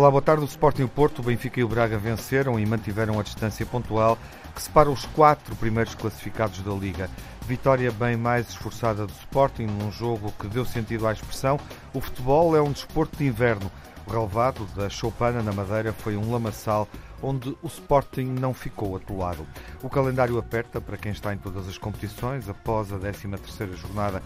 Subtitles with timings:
[0.00, 0.42] Olá, boa tarde.
[0.42, 4.16] O Sporting o Porto, o Benfica e o Braga venceram e mantiveram a distância pontual
[4.54, 7.10] que separa os quatro primeiros classificados da Liga.
[7.46, 11.60] Vitória bem mais esforçada do Sporting num jogo que deu sentido à expressão.
[11.92, 13.70] O futebol é um desporto de inverno.
[14.06, 16.88] O relevado da Choupana na Madeira foi um lamaçal
[17.22, 19.46] onde o Sporting não ficou atolado.
[19.82, 22.48] O calendário aperta para quem está em todas as competições.
[22.48, 24.22] Após a 13ª jornada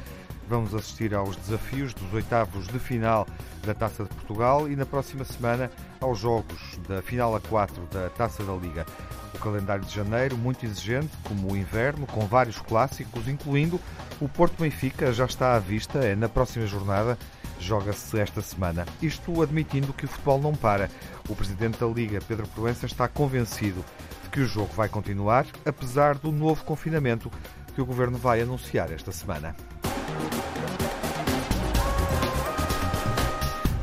[0.49, 3.27] vamos assistir aos desafios dos oitavos de final
[3.65, 8.11] da Taça de Portugal e na próxima semana aos jogos da final a 4 da
[8.11, 8.87] Taça da Liga.
[9.35, 13.81] O calendário de janeiro, muito exigente, como o inverno, com vários clássicos, incluindo
[14.21, 17.19] o Porto Benfica, já está à vista, é na próxima jornada,
[17.59, 18.87] joga-se esta semana.
[19.03, 20.89] Isto admitindo que o futebol não para.
[21.29, 23.85] O presidente da Liga, Pedro Proença, está convencido
[24.23, 27.31] de que o jogo vai continuar, apesar do novo confinamento
[27.75, 29.55] que o governo vai anunciar esta semana.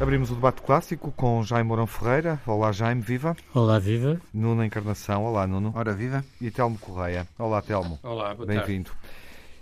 [0.02, 2.42] Abrimos o debate clássico com Jaime Mourão Ferreira.
[2.48, 3.38] Olá, Jaime, viva.
[3.54, 4.20] Olá, viva.
[4.34, 5.24] Nuno Encarnação.
[5.24, 5.72] Olá, Nuno.
[5.76, 6.26] Ora, viva.
[6.42, 7.28] E Telmo Correia.
[7.38, 8.00] Olá, Telmo.
[8.02, 8.90] Olá, boa Bem-vindo.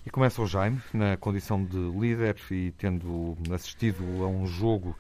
[0.06, 4.96] E começa o Jaime, na condição de líder e tendo assistido a um jogo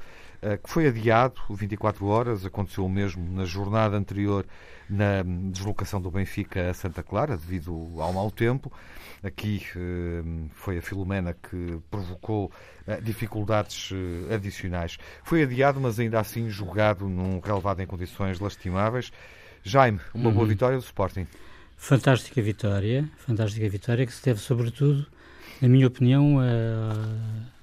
[0.64, 4.46] que foi adiado 24 horas, aconteceu o mesmo na jornada anterior
[4.90, 8.72] na deslocação do Benfica a Santa Clara, devido ao mau tempo.
[9.22, 12.52] Aqui uh, foi a Filomena que provocou
[12.88, 13.92] uh, dificuldades
[14.34, 14.98] adicionais.
[15.24, 19.12] Foi adiado, mas ainda assim jogado num relevado em condições lastimáveis.
[19.62, 20.36] Jaime, uma uhum.
[20.36, 21.28] boa vitória do Sporting.
[21.78, 25.06] Fantástica vitória, fantástica vitória que se deve sobretudo,
[25.62, 26.38] na minha opinião,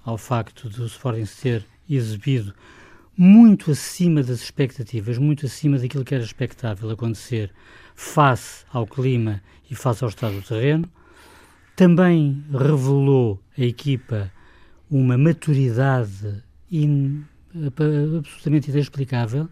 [0.04, 2.54] ao facto do Sporting ser exibido
[3.16, 7.50] muito acima das expectativas, muito acima daquilo que era expectável acontecer
[7.94, 10.88] face ao clima e face ao estado do terreno.
[11.74, 14.30] Também revelou a equipa
[14.90, 17.24] uma maturidade in,
[18.18, 19.48] absolutamente inexplicável,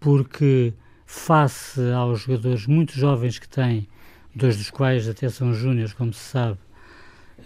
[0.00, 0.74] porque
[1.06, 3.88] face aos jogadores muito jovens que tem,
[4.34, 6.58] dois dos quais até são júniores, como se sabe,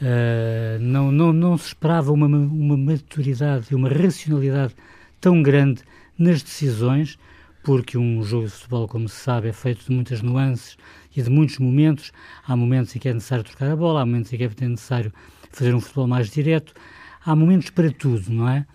[0.00, 4.74] uh, não, não, não se esperava uma, uma maturidade e uma racionalidade
[5.20, 5.82] tão grande
[6.18, 7.18] nas decisões,
[7.62, 10.76] porque um jogo de futebol, como se sabe, é feito de muitas nuances
[11.16, 12.12] e de muitos momentos.
[12.46, 15.12] Há momentos em que é necessário trocar a bola, há momentos em que é necessário
[15.50, 16.74] fazer um futebol mais direto,
[17.24, 18.66] há momentos para tudo, não é?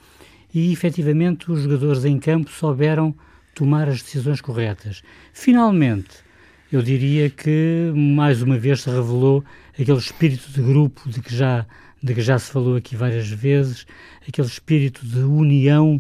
[0.53, 3.13] E efetivamente os jogadores em campo souberam
[3.53, 5.03] tomar as decisões corretas.
[5.33, 6.23] Finalmente,
[6.71, 9.43] eu diria que mais uma vez se revelou
[9.73, 11.65] aquele espírito de grupo de que já,
[12.01, 13.87] de que já se falou aqui várias vezes,
[14.27, 15.99] aquele espírito de união,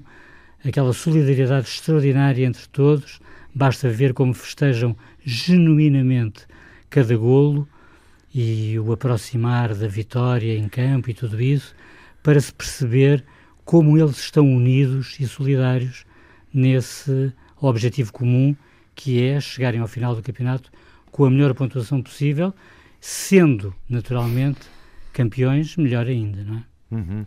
[0.63, 3.19] aquela solidariedade extraordinária entre todos.
[3.53, 6.45] Basta ver como festejam genuinamente
[6.87, 7.67] cada golo
[8.33, 11.75] e o aproximar da vitória em campo e tudo isso,
[12.21, 13.25] para se perceber
[13.65, 16.05] como eles estão unidos e solidários
[16.53, 18.55] nesse objetivo comum,
[18.99, 20.69] que é chegarem ao final do campeonato
[21.09, 22.53] com a melhor pontuação possível,
[22.99, 24.59] sendo, naturalmente,
[25.13, 26.63] campeões, melhor ainda, não é?
[26.91, 27.25] Uhum.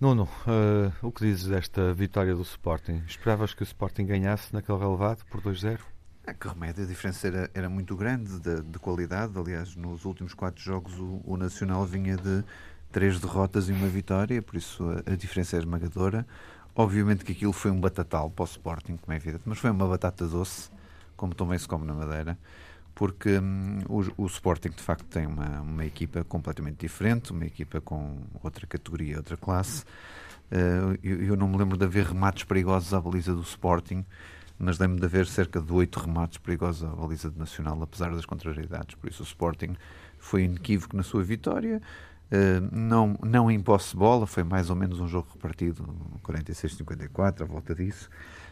[0.00, 3.00] Nuno, uh, o que dizes desta vitória do Sporting?
[3.06, 5.78] Esperavas que o Sporting ganhasse naquele relevado por 2-0?
[6.26, 9.38] É que remédio, a diferença era, era muito grande de, de, qualidade.
[9.38, 12.42] Aliás, nos últimos quatro jogos o, o, Nacional vinha de
[12.90, 16.26] três derrotas e uma vitória, por isso a, a diferença é esmagadora.
[16.78, 19.88] Obviamente que aquilo foi um batatal para o Sporting, como é evidente, mas foi uma
[19.88, 20.70] batata doce,
[21.16, 22.38] como também se come na Madeira,
[22.94, 27.80] porque hum, o, o, Sporting de facto tem uma, uma equipa completamente diferente, uma equipa
[27.80, 29.84] com outra categoria, outra classe.
[30.52, 34.04] Uh, eu, eu, não me lembro de haver remates perigosos à baliza do Sporting,
[34.58, 38.26] mas lembro de haver cerca de oito remates perigosos à baliza do Nacional, apesar das
[38.26, 38.94] contrariedades.
[38.96, 39.74] Por isso o Sporting
[40.18, 41.80] foi inequívoco na sua vitória.
[42.26, 45.88] Uh, não, não em posse de bola, foi mais ou menos um jogo repartido,
[46.24, 48.10] 46-54, à volta disso,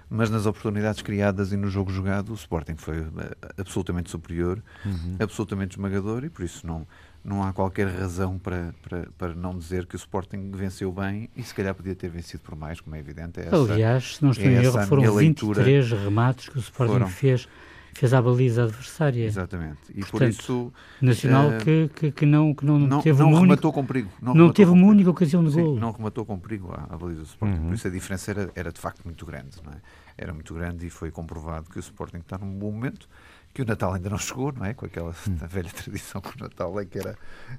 [0.08, 3.10] mas nas oportunidades criadas e no jogo jogado, o Sporting foi uh,
[3.58, 5.16] absolutamente superior, uhum.
[5.18, 6.86] absolutamente esmagador e por isso não,
[7.24, 11.42] não há qualquer razão para, para, para não dizer que o Sporting venceu bem e
[11.42, 13.40] se calhar podia ter vencido por mais, como é evidente.
[13.40, 16.92] É essa, Aliás, se não estou é em erro, foram 23 remates que o Sporting
[16.92, 17.08] foram.
[17.08, 17.48] fez
[17.94, 19.24] fez a baliza adversária.
[19.24, 19.78] Exatamente.
[19.90, 20.72] E Portanto, por isso.
[21.00, 23.86] Nacional uh, que, que, que, não, que não, não teve não uma rematou única, com
[23.86, 24.10] perigo.
[24.20, 25.76] Não, não teve uma única ocasião de Sim, gol.
[25.76, 27.58] Não rematou com perigo a, a baliza do Sporting.
[27.58, 27.66] Uhum.
[27.68, 29.56] Por isso a diferença era, era de facto muito grande.
[29.64, 29.76] Não é?
[30.16, 33.08] Era muito grande e foi comprovado que o Sporting está num bom momento
[33.54, 34.74] que o Natal ainda não chegou, não é?
[34.74, 35.36] Com aquela hum.
[35.48, 37.16] velha tradição que o Natal é que, era,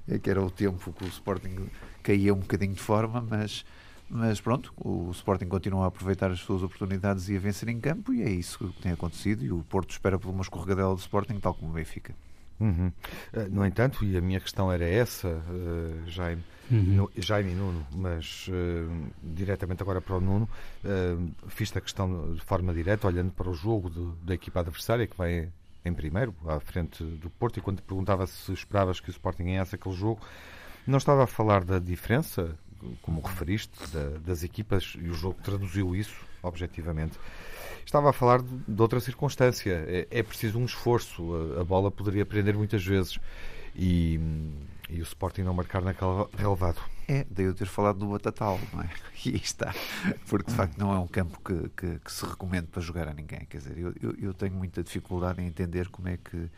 [0.08, 1.70] é que era o tempo que o Sporting
[2.04, 3.66] caía um bocadinho de forma, mas
[4.10, 8.13] mas pronto, o Sporting continua a aproveitar as suas oportunidades e a vencer em campo,
[8.13, 9.44] e é isso que tem acontecido.
[9.44, 12.13] E o Porto espera por uma escorregadela do Sporting, tal como o Benfica.
[12.60, 12.88] Uhum.
[13.34, 17.07] Uh, no entanto, e a minha questão era essa, uh, Jaime, uhum.
[17.18, 20.48] Jaime e Nuno, mas uh, diretamente agora para o Nuno,
[20.84, 25.06] uh, fiz a questão de forma direta, olhando para o jogo de, da equipa adversária,
[25.06, 25.50] que vai
[25.84, 29.44] em primeiro, à frente do Porto, e quando te perguntava se esperavas que o Sporting
[29.44, 30.19] ganhasse aquele jogo,
[30.88, 32.57] não estava a falar da diferença,
[33.02, 37.18] como referiste, da, das equipas, e o jogo traduziu isso, objetivamente.
[37.86, 39.86] Estava a falar de, de outra circunstância.
[39.88, 41.54] É, é, preciso um esforço.
[41.56, 43.20] A, a, bola poderia prender muitas vezes.
[43.76, 44.20] E,
[44.90, 46.82] e o Sporting não marcar naquele relevado.
[47.08, 48.90] É, daí eu ter falado do Batatal, não é?
[49.26, 49.74] E aí está.
[50.28, 53.14] Porque de facto não é um campo que, que, que se recomenda para jogar a
[53.14, 53.46] ninguém.
[53.50, 56.50] Quer dizer, eu, eu, eu, tenho muita dificuldade em entender como é que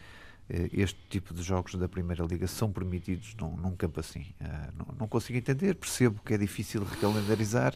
[0.50, 4.26] este tipo de jogos da Primeira Liga são permitidos num, num campo assim.
[4.40, 7.76] Uh, não, não, consigo entender, percebo que é difícil recalendarizar,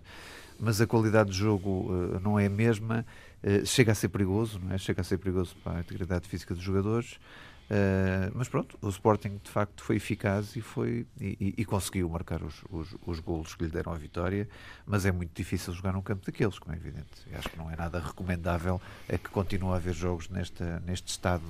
[0.59, 3.05] mas a qualidade do jogo uh, não é a mesma.
[3.43, 4.77] Uh, chega a ser perigoso, não é?
[4.77, 7.19] Chega a ser perigoso para a integridade física dos jogadores.
[8.35, 12.65] Mas pronto, o Sporting de facto foi eficaz e, foi, e, e, conseguiu marcar os,
[12.69, 14.45] os, os golos que lhe deram a vitória,
[14.85, 17.07] mas é muito difícil jogar num campo daqueles, como é evidente.
[17.31, 21.45] E acho que não é nada recomendável é que continue a haver jogos neste estado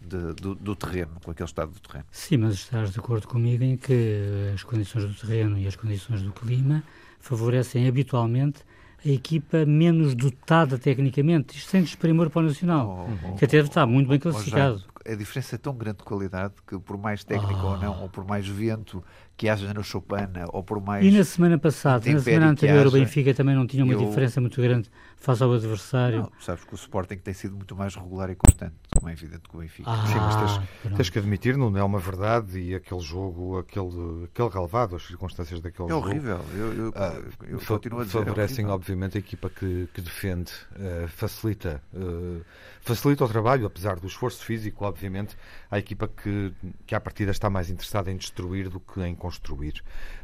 [0.00, 2.06] de, do, do, terreno, com aquele estado do terreno.
[2.10, 6.22] Sim, mas estás de acordo comigo em que as condições do terreno e as condições
[6.22, 6.82] do clima
[7.20, 8.64] favorecem habitualmente
[9.04, 13.58] a equipa menos dotada tecnicamente, isto sem desprimor para o Nacional, oh, oh, que até
[13.58, 14.84] está muito bem classificado.
[14.86, 18.00] Oh, a diferença é tão grande de qualidade que, por mais técnico ou não, ah.
[18.02, 19.02] ou por mais vento
[19.40, 21.02] que haja no Chopana, ou por mais.
[21.02, 23.98] E na semana passada, na semana anterior, haja, o Benfica também não tinha uma eu...
[23.98, 26.18] diferença muito grande face ao adversário.
[26.18, 29.48] Não, sabes que o Sporting tem sido muito mais regular e constante, como é evidente
[29.48, 29.90] que o Benfica.
[29.90, 34.24] Ah, Sim, mas tens, tens, que admitir, não é uma verdade, e aquele jogo, aquele,
[34.24, 36.06] aquele relevado, as circunstâncias daquele é jogo.
[36.06, 36.40] É horrível.
[36.54, 38.18] Eu, eu, ah, eu continuo a dizer.
[38.18, 42.44] É favorecem, é obviamente, a equipa que, que defende, uh, facilita, uh,
[42.82, 45.34] facilita o trabalho, apesar do esforço físico, obviamente,
[45.70, 46.52] à equipa que,
[46.86, 49.29] que à partida está mais interessada em destruir do que em construir.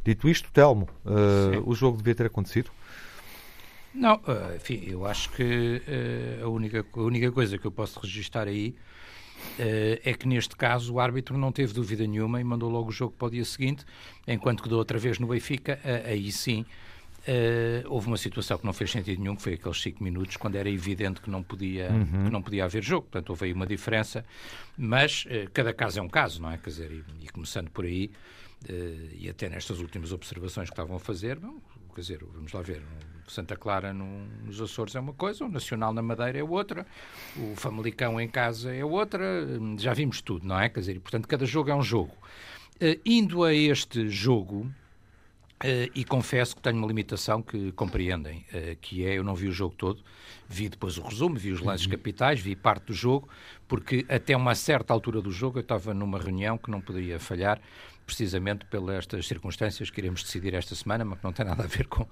[0.03, 2.71] Dito isto, Telmo, uh, o jogo devia ter acontecido?
[3.93, 4.21] Não,
[4.55, 5.81] enfim, eu acho que
[6.43, 8.75] a, única, a única coisa que eu posso registrar aí
[9.59, 12.91] Uh, é que neste caso o árbitro não teve dúvida nenhuma e mandou logo o
[12.91, 13.85] jogo para o dia seguinte,
[14.27, 16.65] enquanto que da outra vez no Benfica, uh, aí sim
[17.27, 20.55] Uh, houve uma situação que não fez sentido nenhum, que foi aqueles 5 minutos, quando
[20.55, 22.23] era evidente que não podia, uhum.
[22.23, 23.01] que não podia haver jogo.
[23.01, 24.23] Portanto, houve aí uma diferença,
[24.77, 26.57] mas uh, cada caso é um caso, não é?
[26.57, 28.46] Quer dizer, e, e começando por aí, uh,
[29.17, 31.59] e até nestas últimas observações que estavam a fazer, bom,
[31.93, 32.81] quer dizer, vamos lá ver,
[33.27, 36.85] Santa Clara no, nos Açores é uma coisa, o Nacional na Madeira é outra,
[37.35, 39.45] o Famalicão em casa é outra,
[39.77, 40.69] já vimos tudo, não é?
[40.69, 42.15] Quer dizer, e, portanto, cada jogo é um jogo.
[43.05, 44.71] indo a este jogo,
[45.57, 49.47] Uh, e confesso que tenho uma limitação que compreendem, uh, que é eu não vi
[49.47, 50.03] o jogo todo,
[50.47, 51.93] vi depois o resumo, vi os lances uhum.
[51.93, 53.27] capitais, vi parte do jogo,
[53.67, 57.59] porque até uma certa altura do jogo eu estava numa reunião que não poderia falhar
[58.07, 61.67] precisamente pelas estas circunstâncias que iremos decidir esta semana, mas que não tem nada a
[61.67, 62.07] ver com,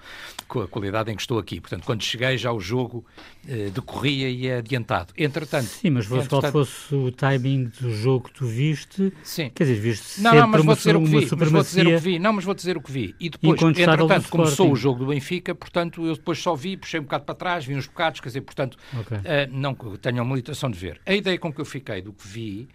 [0.46, 1.62] com a qualidade em que estou aqui.
[1.62, 3.06] Portanto, quando cheguei já o jogo
[3.48, 5.14] eh, decorria e é adiantado.
[5.18, 5.68] Entretanto...
[5.68, 6.42] Sim, mas entretanto...
[6.42, 9.50] qual fosse o timing do jogo que tu viste, Sim.
[9.56, 11.92] quer dizer, viste não, não, mas vou dizer o que vi, mas vou dizer o
[11.92, 12.20] que vi.
[12.20, 13.16] Não, mas vou dizer o que vi.
[13.18, 17.04] E depois, entretanto, começou o jogo do Benfica, portanto, eu depois só vi, puxei um
[17.04, 19.18] bocado para trás, vi uns bocados, quer dizer, portanto, okay.
[19.18, 21.00] uh, não tenho a militação de ver.
[21.06, 22.68] A ideia com que eu fiquei do que vi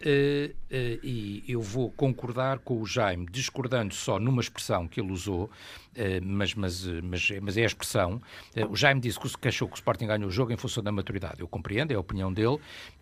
[0.00, 5.10] Uh, uh, e eu vou concordar com o Jaime, discordando só numa expressão que ele
[5.10, 5.50] usou,
[6.22, 8.20] mas, mas, mas, mas, é a expressão.
[8.70, 10.92] o Jaime disse que, que achou que o Sporting ganhou o jogo em função da
[10.92, 11.40] maturidade.
[11.40, 12.58] Eu compreendo, é a opinião dele.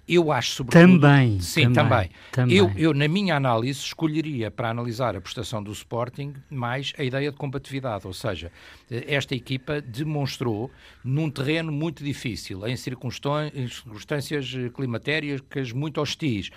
[0.08, 1.00] Eu acho, sobretudo...
[1.00, 1.40] Também.
[1.40, 2.10] Sim, também.
[2.30, 2.56] também.
[2.56, 7.32] Eu, eu, na minha análise, escolheria para analisar a prestação do Sporting mais a ideia
[7.32, 8.52] de combatividade, ou seja,
[8.88, 10.70] esta equipa demonstrou
[11.02, 16.50] num terreno muito difícil, em circunstâncias climatéricas muito hostis,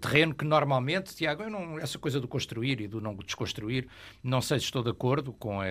[0.00, 3.86] terreno que normalmente, Tiago, não, essa coisa do construir e do não desconstruir,
[4.22, 5.66] não sei se estou de acordo com a,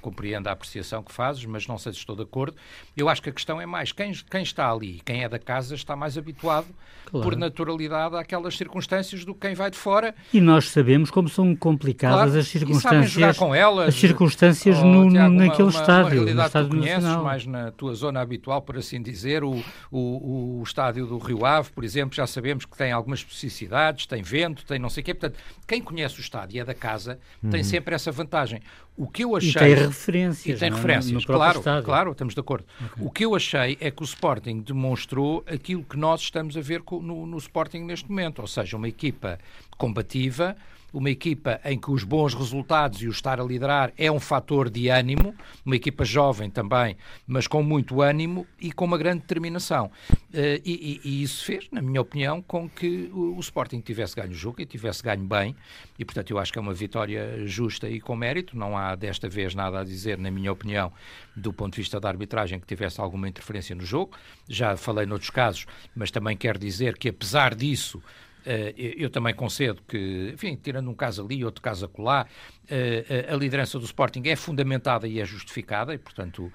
[0.00, 2.56] compreendo a apreciação que fazes, mas não sei se estou de acordo.
[2.96, 5.74] Eu acho que a questão é mais quem, quem está ali, quem é da casa,
[5.74, 6.66] está mais habituado
[7.06, 7.24] claro.
[7.24, 10.14] por naturalidade àquelas circunstâncias do que quem vai de fora.
[10.32, 15.10] E nós sabemos como são complicadas claro, as circunstâncias, com elas, as circunstâncias oh, no,
[15.10, 16.02] Tiago, naquele uma, estádio.
[16.04, 17.24] Uma realidade que tu conheces, nacional.
[17.24, 21.70] mais na tua zona habitual, por assim dizer, o, o, o estádio do Rio Ave,
[21.70, 25.14] por exemplo, já sabemos que tem algumas especificidades, tem vento, tem não sei o quê.
[25.14, 27.50] Portanto, quem conhece o estádio e é da casa uhum.
[27.50, 28.60] tem sempre essa vantagem.
[28.96, 29.50] O que eu achei...
[29.50, 30.56] E tem referências.
[30.56, 30.72] E tem é?
[30.72, 32.64] referências, no, no claro, claro, estamos de acordo.
[32.92, 33.04] Okay.
[33.04, 36.82] O que eu achei é que o Sporting demonstrou aquilo que nós estamos a ver
[36.88, 39.38] no, no Sporting neste momento, ou seja, uma equipa
[39.76, 40.56] combativa,
[40.94, 44.70] uma equipa em que os bons resultados e o estar a liderar é um fator
[44.70, 45.34] de ânimo,
[45.66, 46.96] uma equipa jovem também,
[47.26, 49.90] mas com muito ânimo e com uma grande determinação.
[50.12, 54.14] Uh, e, e, e, isso fez, na minha opinião, com que o, o, Sporting tivesse
[54.14, 55.56] ganho o jogo e tivesse ganho bem,
[55.98, 58.56] e portanto eu acho que é uma vitória justa e com mérito.
[58.56, 60.92] Não há desta vez nada a dizer, na minha opinião,
[61.34, 64.16] do ponto de vista da arbitragem, que tivesse alguma interferência no jogo.
[64.48, 68.00] Já falei noutros casos, mas também quero dizer que apesar disso.
[68.46, 72.26] Uh, eu também concedo que, enfim, tirando um caso ali, outro caso acolá,
[72.64, 76.52] uh, a liderança do Sporting é fundamentada e é justificada e, portanto,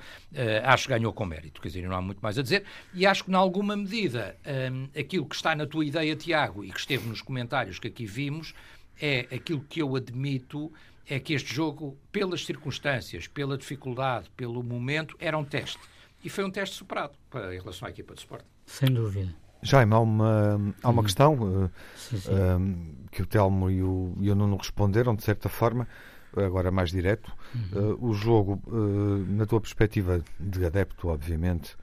[0.63, 1.59] acho que ganhou com mérito.
[1.61, 2.63] Quer dizer, não há muito mais a dizer.
[2.93, 4.37] E acho que, em alguma medida,
[4.97, 8.53] aquilo que está na tua ideia, Tiago, e que esteve nos comentários que aqui vimos,
[9.01, 10.71] é aquilo que eu admito
[11.09, 15.79] é que este jogo, pelas circunstâncias, pela dificuldade, pelo momento, era um teste.
[16.23, 17.13] E foi um teste superado
[17.51, 18.45] em relação à equipa de Sporting.
[18.65, 19.33] Sem dúvida.
[19.61, 21.03] Jaime, há uma, há uma hum.
[21.03, 22.31] questão uh, sim, sim.
[22.31, 25.87] Uh, que o Telmo e o, e o Nuno responderam, de certa forma,
[26.35, 27.31] agora mais direto.
[27.53, 27.93] Uhum.
[27.93, 28.61] Uh, o jogo,
[29.27, 31.75] na tua perspectiva de adepto, obviamente,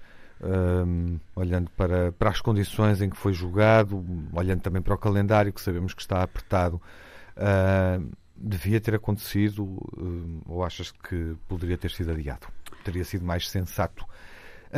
[1.35, 5.61] olhando para, para as condições em que foi jogado, olhando também para o calendário, que
[5.61, 6.81] sabemos que está apertado,
[8.37, 9.67] devia ter acontecido
[10.47, 12.47] ou achas que poderia ter sido adiado?
[12.85, 14.07] Teria sido mais sensato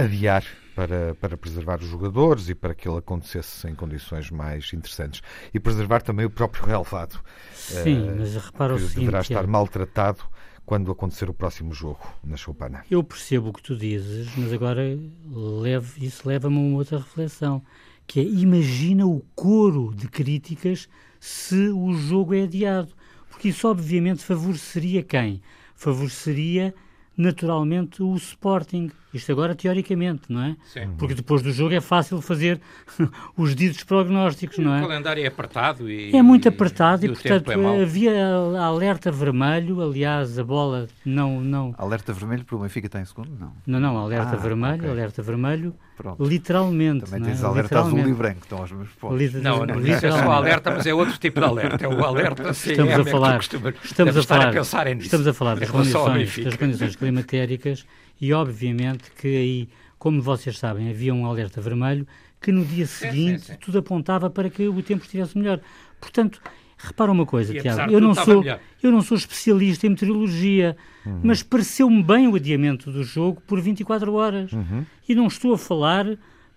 [0.02, 5.22] adiar para, para preservar os jogadores e para que ele acontecesse em condições mais interessantes.
[5.52, 7.20] E preservar também o próprio relevado.
[7.52, 9.00] Sim, uh, mas repara o seguinte...
[9.00, 10.22] deverá estar maltratado
[10.64, 12.84] quando acontecer o próximo jogo na Choupana.
[12.90, 14.82] Eu percebo o que tu dizes, mas agora
[15.26, 17.62] leve, isso leva-me a uma outra reflexão,
[18.06, 20.88] que é, imagina o coro de críticas
[21.18, 22.92] se o jogo é adiado.
[23.30, 25.42] Porque isso obviamente favoreceria quem?
[25.74, 26.74] Favoreceria
[27.16, 28.90] naturalmente o Sporting.
[29.12, 30.56] Isto agora teoricamente, não é?
[30.66, 30.90] Sim.
[30.98, 32.60] Porque depois do jogo é fácil fazer
[33.36, 34.78] os ditos prognósticos, não é?
[34.80, 36.14] O calendário é apertado e.
[36.14, 38.26] É muito apertado e, e, e portanto, é havia
[38.60, 39.80] alerta vermelho.
[39.80, 41.40] Aliás, a bola não.
[41.40, 41.74] não...
[41.78, 43.30] Alerta vermelho para o Benfica está em segundo?
[43.38, 43.52] Não.
[43.66, 44.90] Não, não, alerta ah, vermelho, okay.
[44.90, 45.74] alerta vermelho.
[45.96, 46.22] Pronto.
[46.22, 47.06] Literalmente.
[47.06, 47.46] Também tens é?
[47.46, 49.18] alerta azul e branco, estão aos meus pontos.
[49.18, 49.42] Liter...
[49.42, 51.84] Não, não, isso é só alerta, mas é outro tipo de alerta.
[51.84, 55.06] É o alerta CM, estamos a falar, estamos a falar, a pensar nisso.
[55.06, 57.86] Estamos a falar das condições, das condições climatéricas
[58.20, 62.06] e obviamente que aí, como vocês sabem, havia um alerta vermelho
[62.40, 63.58] que no dia seguinte sim, sim, sim.
[63.60, 65.60] tudo apontava para que o tempo estivesse melhor.
[66.00, 66.40] Portanto,
[66.76, 68.44] repara uma coisa, Tiago, eu não, sou,
[68.82, 71.20] eu não sou especialista em meteorologia, uhum.
[71.24, 74.52] mas pareceu-me bem o adiamento do jogo por 24 horas.
[74.52, 74.84] Uhum.
[75.08, 76.06] E não estou a falar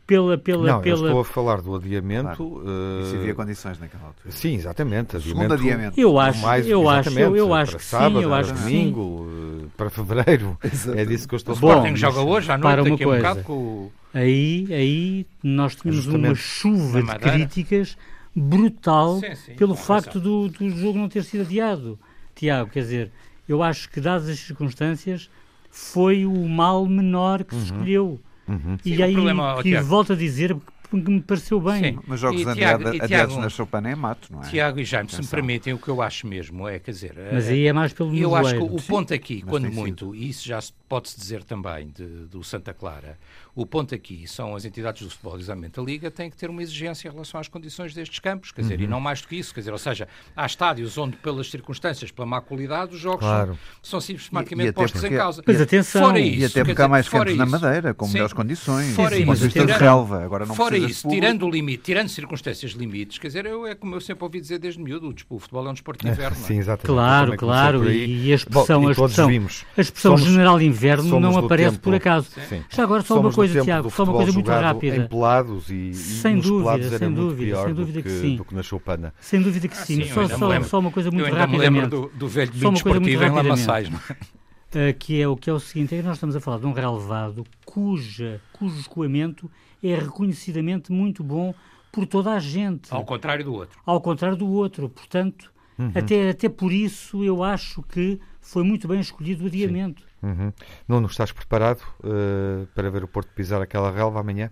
[0.05, 0.37] pela.
[0.37, 1.07] pela, não, pela...
[1.07, 2.35] estou a falar do adiamento.
[2.35, 2.63] Claro.
[2.63, 3.01] Uh...
[3.03, 4.31] Isso havia condições naquela altura.
[4.31, 5.15] Sim, exatamente.
[5.15, 5.99] Adiamento, adiamento.
[5.99, 9.50] Eu acho, mais, eu acho, eu, eu acho que sábado, sim, eu acho domingo, sim.
[9.81, 10.57] Para fevereiro.
[10.95, 11.73] É disso que eu estou a falar.
[11.73, 13.11] O Sporting joga hoje à noite, para uma coisa.
[13.11, 13.91] Um bocado com...
[14.13, 16.27] Aí, aí nós tínhamos Justamente.
[16.27, 17.97] uma chuva de críticas
[18.35, 21.97] brutal sim, sim, pelo facto do, do jogo não ter sido adiado.
[22.35, 23.11] Tiago, quer dizer,
[23.49, 25.31] eu acho que, dadas as circunstâncias,
[25.71, 27.61] foi o mal menor que uhum.
[27.61, 28.19] se escolheu.
[28.47, 28.77] Uhum.
[28.85, 30.55] E Sim, aí, problema, e volto a dizer
[30.99, 31.83] que me pareceu bem.
[31.83, 31.99] Sim.
[32.07, 34.49] Mas jogos e, Tiago, adiados, na Chopin é mato, não é?
[34.49, 37.15] Tiago e Jaime, se me permitem, o que eu acho mesmo é, quer dizer...
[37.31, 40.47] Mas aí é mais pelo Eu acho que o ponto aqui, quando muito, e isso
[40.47, 43.17] já pode-se dizer também de, do Santa Clara,
[43.55, 46.61] o ponto aqui são as entidades do futebol, exatamente a Liga, têm que ter uma
[46.61, 48.85] exigência em relação às condições destes campos, quer dizer, uhum.
[48.85, 52.11] e não mais do que isso, quer dizer, ou seja, há estádios onde, pelas circunstâncias,
[52.11, 53.57] pela má qualidade, os jogos claro.
[53.81, 55.43] são, são sistematicamente postos porque, em causa.
[55.45, 58.13] Mas atenção, fora isso, e até porque há mais campos na Madeira, com Sim.
[58.13, 62.09] melhores condições, fora isso, tirando, de relva, agora não Fora isso, tirando o limite, tirando
[62.09, 65.67] circunstâncias limites, quer dizer, eu, é como eu sempre ouvi dizer desde miúdo, o futebol
[65.67, 66.37] é um desporto de é, inverno.
[66.37, 66.87] É, sim, exatamente.
[66.87, 69.29] Claro, claro, e a expressão, Bom, a expressão,
[69.77, 72.29] a expressão general inverno não aparece tempo, por acaso.
[72.47, 72.63] Sim.
[72.69, 74.95] Já agora só uma coisa, Tiago, só uma coisa muito rápida.
[74.95, 78.35] Em pelados e, sem e dúvida, sem dúvida, sem dúvida que, que, sim.
[78.35, 79.13] do que na choupana.
[79.19, 80.01] Sem dúvida que sim.
[80.01, 82.51] Ah, sim só, só, só, uma coisa muito eu ainda me lembro do, do velho
[82.51, 83.89] domingo esportivo em Lamaçais.
[83.89, 86.65] Uh, que é o que é o seguinte, é que nós estamos a falar de
[86.65, 89.51] um relevado cuja, cujo escoamento
[89.83, 91.53] é reconhecidamente muito bom
[91.91, 92.93] por toda a gente.
[92.93, 93.79] Ao contrário do outro.
[93.85, 94.87] Ao contrário do outro.
[94.87, 95.91] Portanto, uhum.
[95.93, 100.03] até, até por isso eu acho que foi muito bem escolhido o adiamento.
[100.21, 100.53] Uhum.
[100.87, 104.51] Nuno, estás preparado uh, para ver o Porto pisar aquela relva amanhã?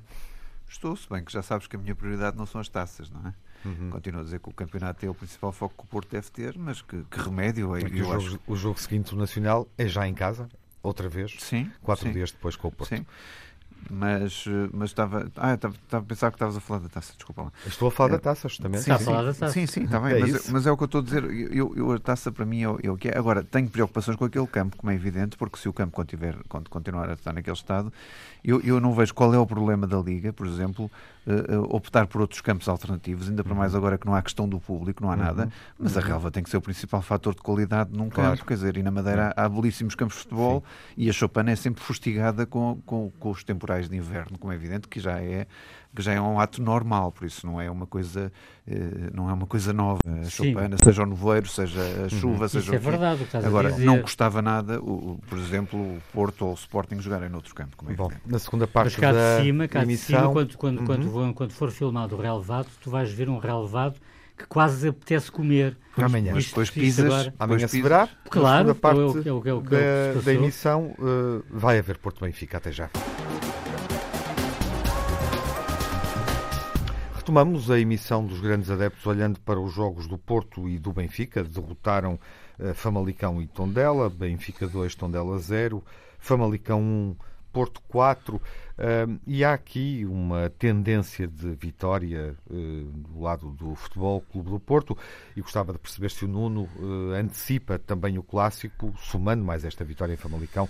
[0.68, 3.22] Estou, se bem que já sabes que a minha prioridade não são as taças, não
[3.28, 3.34] é?
[3.66, 3.90] Uhum.
[3.90, 6.58] Continuo a dizer que o campeonato é o principal foco que o Porto deve ter,
[6.58, 7.84] mas que, que remédio é.
[7.84, 8.40] o, jogo, acho...
[8.48, 10.48] o jogo seguinte, o Nacional, é já em casa,
[10.82, 12.14] outra vez, sim, quatro sim.
[12.14, 12.96] dias depois com o Porto.
[12.96, 13.06] Sim.
[13.90, 15.32] Mas, mas estava.
[15.36, 17.52] Ah, estava, estava a pensar que estavas a falar da taça, desculpa lá.
[17.66, 18.84] Estou a falar é, da taça, justamente.
[18.84, 19.50] Sim, taça.
[19.50, 21.24] Sim, sim, está bem, é mas, mas, é o que eu estou a dizer.
[21.24, 23.18] Eu, eu, a taça para mim é o, é o que é.
[23.18, 26.36] Agora, tenho preocupações com aquele campo, como é evidente, porque se o campo continuar,
[26.70, 27.92] continuar a estar naquele estado,
[28.44, 30.90] eu, eu não vejo qual é o problema da Liga, por exemplo,
[31.28, 33.80] uh, optar por outros campos alternativos, ainda para mais uhum.
[33.80, 35.20] agora que não há questão do público, não há uhum.
[35.20, 36.08] nada, mas a uhum.
[36.08, 38.32] relva tem que ser o principal fator de qualidade num claro.
[38.32, 40.94] campo, quer dizer, e na Madeira há, há belíssimos campos de futebol Sim.
[40.98, 44.56] e a Chopin é sempre fustigada com, com, com os temporais de inverno, como é
[44.56, 45.48] evidente, que já é
[45.96, 48.32] que já é um ato normal, por isso não é uma coisa,
[48.68, 50.00] eh, não é uma coisa nova.
[50.06, 52.10] A choupana, seja o nevoeiro, seja a uhum.
[52.10, 52.50] chuva, uhum.
[52.50, 53.86] seja isso o é verdade, o que Agora, a dizer.
[53.86, 57.76] não custava nada, o, por exemplo, o Porto ou o Sporting jogarem noutro campo.
[57.76, 60.16] Como é Bom, na segunda parte Mas cá da de cima, cá emissão...
[60.16, 61.12] de cima, quando, quando, uhum.
[61.12, 64.00] quando, quando for filmado o relevado, tu vais ver um relevado
[64.38, 65.76] que quase apetece comer.
[65.98, 66.32] Amanhã.
[66.34, 67.34] Mas depois pisas, agora...
[67.38, 68.08] amanhã se verá.
[68.30, 72.58] Claro, parte é o, é o, é da, da emissão uh, vai haver Porto Benfica.
[72.58, 72.90] Até já.
[77.30, 81.44] Retomamos a emissão dos grandes adeptos olhando para os jogos do Porto e do Benfica.
[81.44, 82.20] Derrotaram
[82.58, 84.10] uh, Famalicão e Tondela.
[84.10, 85.84] Benfica 2, Tondela 0.
[86.18, 87.16] Famalicão 1,
[87.54, 88.38] Porto 4.
[88.38, 88.42] Uh,
[89.28, 94.98] e há aqui uma tendência de vitória uh, do lado do Futebol Clube do Porto.
[95.36, 99.84] E gostava de perceber se o Nuno uh, antecipa também o clássico, somando mais esta
[99.84, 100.68] vitória em Famalicão,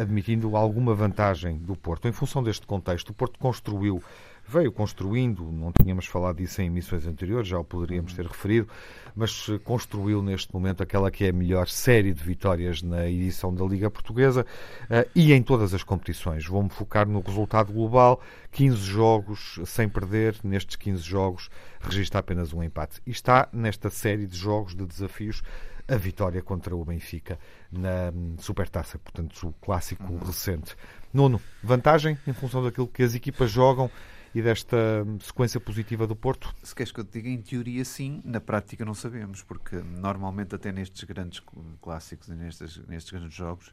[0.00, 2.06] admitindo alguma vantagem do Porto.
[2.06, 4.02] Em função deste contexto, o Porto construiu
[4.48, 8.68] veio construindo, não tínhamos falado disso em emissões anteriores, já o poderíamos ter referido,
[9.14, 13.64] mas construiu neste momento aquela que é a melhor série de vitórias na edição da
[13.64, 14.46] Liga Portuguesa
[14.84, 16.46] uh, e em todas as competições.
[16.46, 18.20] Vou-me focar no resultado global:
[18.52, 21.50] 15 jogos sem perder, nestes 15 jogos
[21.80, 23.00] registra apenas um empate.
[23.06, 25.42] E está nesta série de jogos de desafios
[25.88, 27.38] a vitória contra o Benfica
[27.70, 30.18] na hum, Supertaça, portanto, o clássico uhum.
[30.18, 30.76] recente.
[31.12, 33.90] Nono, vantagem em função daquilo que as equipas jogam
[34.36, 34.76] e desta
[35.22, 36.54] sequência positiva do Porto?
[36.62, 40.54] Se queres que eu te diga, em teoria sim, na prática não sabemos, porque normalmente
[40.54, 41.42] até nestes grandes
[41.80, 43.72] clássicos e nestes, nestes grandes jogos,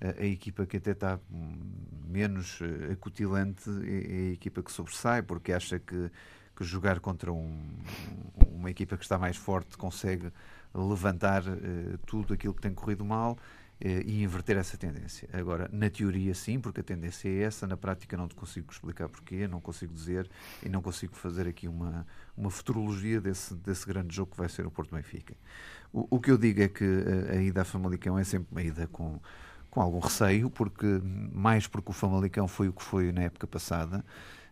[0.00, 1.18] a, a equipa que até está
[2.06, 6.08] menos eh, acutilante é, é a equipa que sobressai, porque acha que,
[6.54, 7.58] que jogar contra um,
[8.52, 10.30] uma equipa que está mais forte consegue
[10.72, 15.28] levantar uh, tudo aquilo que tem corrido mal eh, e inverter essa tendência.
[15.32, 19.08] Agora, na teoria, sim, porque a tendência é essa, na prática, não te consigo explicar
[19.08, 20.28] porquê, não consigo dizer
[20.62, 22.06] e não consigo fazer aqui uma,
[22.36, 25.34] uma futurologia desse, desse grande jogo que vai ser o Porto Benfica.
[25.92, 28.62] O, o que eu digo é que a, a ida a Famalicão é sempre uma
[28.62, 29.20] ida com,
[29.70, 30.86] com algum receio, porque
[31.32, 34.04] mais porque o Famalicão foi o que foi na época passada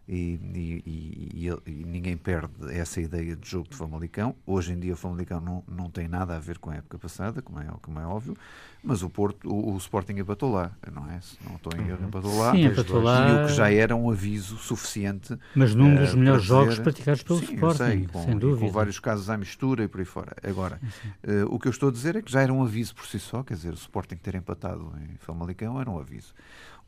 [0.09, 4.35] e, e, e, e, ninguém perde essa ideia de jogo de Famalicão.
[4.45, 7.41] Hoje em dia o Famalicão não, não tem nada a ver com a época passada,
[7.41, 8.37] como é, como é óbvio,
[8.83, 11.21] mas o Porto, o, o Sporting empatou lá, não é?
[11.21, 12.09] Se não estou em erro, uhum.
[12.09, 12.53] empatou lá.
[12.53, 13.29] Sim, empatou lá.
[13.29, 15.39] E o que já era um aviso suficiente.
[15.55, 18.67] Mas num dos uh, melhores jogos praticados pelo sim, Sporting, sei, com, sem dúvida.
[18.67, 20.35] com vários casos à mistura e por aí fora.
[20.43, 20.81] Agora,
[21.25, 23.21] uh, o que eu estou a dizer é que já era um aviso por si
[23.21, 26.35] só, quer dizer, o Sporting ter empatado em Famalicão era um aviso.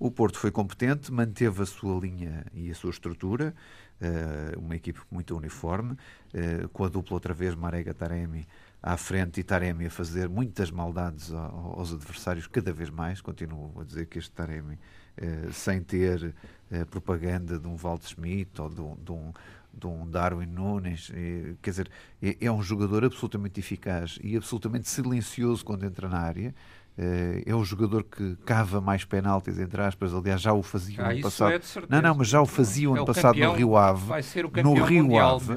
[0.04, 3.54] O Porto foi competente, manteve a sua linha e a sua estrutura,
[4.02, 8.46] uh, uma equipe muito uniforme, uh, com a dupla outra vez Marega-Taremi
[8.82, 13.22] à frente e Taremi a fazer muitas maldades aos adversários cada vez mais.
[13.22, 16.34] Continuo a dizer que este Taremi, uh, sem ter
[16.90, 19.32] propaganda de um Walter Schmidt ou de um,
[19.72, 21.10] de um Darwin Nunes,
[21.62, 21.90] quer dizer,
[22.22, 26.54] é, é, um jogador absolutamente eficaz e absolutamente silencioso quando entra na área, eh,
[26.96, 30.14] é o jogador que cava mais penaltis, entre aspas.
[30.14, 31.52] Aliás, já o fazia ah, ano passado.
[31.52, 34.06] É não, não, mas já o fazia o é ano passado campeão, no Rio Ave.
[34.06, 35.54] Vai ser o no Rio Ave.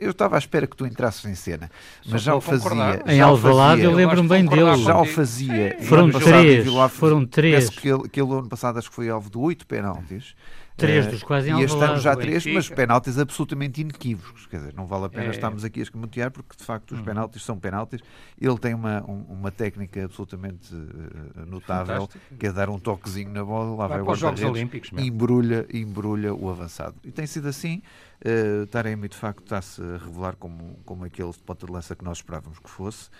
[0.00, 1.70] Eu estava à espera que tu entrasses em cena,
[2.06, 3.02] mas já o fazia.
[3.06, 4.76] Em Alvalade eu lembro-me bem dele.
[4.78, 5.76] Já o fazia.
[5.82, 6.66] Foram três.
[6.90, 7.64] Foram três.
[7.66, 10.34] Penso que ele, que ele ano passado acho que foi alvo de oito penaltis.
[10.78, 14.46] Três dos quais em E este ano já três, mas penaltis absolutamente inequívocos.
[14.46, 15.30] Quer dizer, não vale a pena é.
[15.30, 17.04] estarmos aqui a escamotear, porque de facto os uhum.
[17.04, 18.00] penaltis são penaltis.
[18.40, 22.36] Ele tem uma, um, uma técnica absolutamente uh, notável, Fantástico.
[22.38, 26.32] que é dar um toquezinho na bola, lá vai, vai o guarda-redes e embrulha, embrulha
[26.32, 26.94] o avançado.
[27.04, 27.82] E tem sido assim.
[28.24, 32.18] Uh, Taremi de facto está-se a revelar como, como aquele ponta de lança que nós
[32.18, 33.10] esperávamos que fosse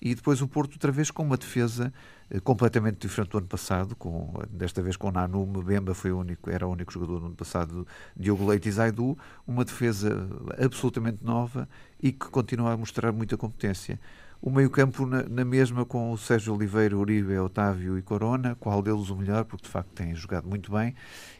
[0.00, 1.92] e depois o Porto outra vez com uma defesa
[2.30, 6.50] eh, completamente diferente do ano passado, com, desta vez com Nanu, Mbemba foi o único,
[6.50, 10.28] era o único jogador do ano passado, Diogo Leite e Zaidu, uma defesa
[10.62, 11.68] absolutamente nova
[12.00, 13.98] e que continua a mostrar muita competência.
[14.40, 19.10] O meio-campo na, na, mesma com o Sérgio Oliveira, Uribe, Otávio e Corona, qual deles
[19.10, 20.94] o melhor, porque de facto têm jogado muito bem.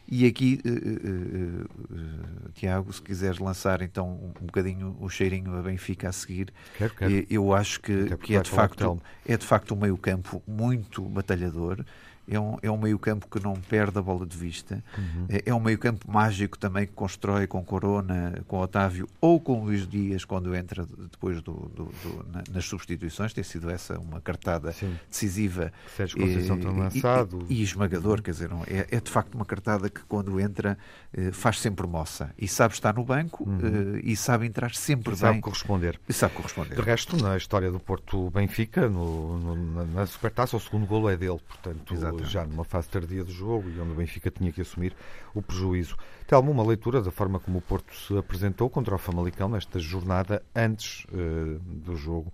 [0.05, 5.55] E aqui, uh, uh, uh, Tiago, se quiseres lançar então um, um bocadinho o cheirinho
[5.57, 7.25] a Benfica a seguir, quero, quero.
[7.29, 11.85] eu acho que, que é, de facto, é de facto um meio-campo muito batalhador
[12.29, 15.25] é um, é um meio-campo que não perde a bola de vista, uhum.
[15.29, 19.87] é, é, um meio-campo mágico também que constrói com Corona, com Otávio ou com Luís
[19.87, 23.33] Dias quando entra depois do, do, do nas substituições.
[23.33, 24.97] Tem sido essa uma cartada Sim.
[25.09, 27.45] decisiva Sérgio Conceição e, lançado.
[27.49, 30.77] E, e, esmagador, quer dizer, é, é, de facto uma cartada que quando entra
[31.11, 33.59] eh, faz sempre moça e sabe estar no banco uhum.
[33.97, 35.19] Eh, e sabe entrar sempre e bem.
[35.19, 35.99] Sabe corresponder.
[36.07, 36.75] E sabe corresponder.
[36.75, 41.17] De resto, na história do Porto Benfica, no, no, na Supertaça, o segundo golo é
[41.17, 42.18] dele, portanto, Exatamente.
[42.25, 44.95] Já numa fase tardia do jogo e onde o Benfica tinha que assumir
[45.33, 45.95] o prejuízo.
[46.27, 50.43] Telmo, uma leitura da forma como o Porto se apresentou contra o Famalicão nesta jornada
[50.55, 52.31] antes uh, do jogo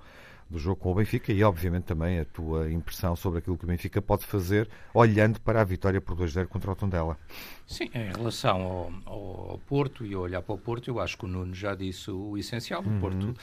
[0.55, 3.67] do jogo com o Benfica e, obviamente, também a tua impressão sobre aquilo que o
[3.67, 7.17] Benfica pode fazer olhando para a vitória por 2-0 contra o Tondela.
[7.67, 8.61] Sim, em relação
[9.05, 11.75] ao, ao, Porto e a olhar para o Porto, eu acho que o Nuno já
[11.75, 12.81] disse o essencial.
[12.81, 12.99] O uhum.
[12.99, 13.35] Porto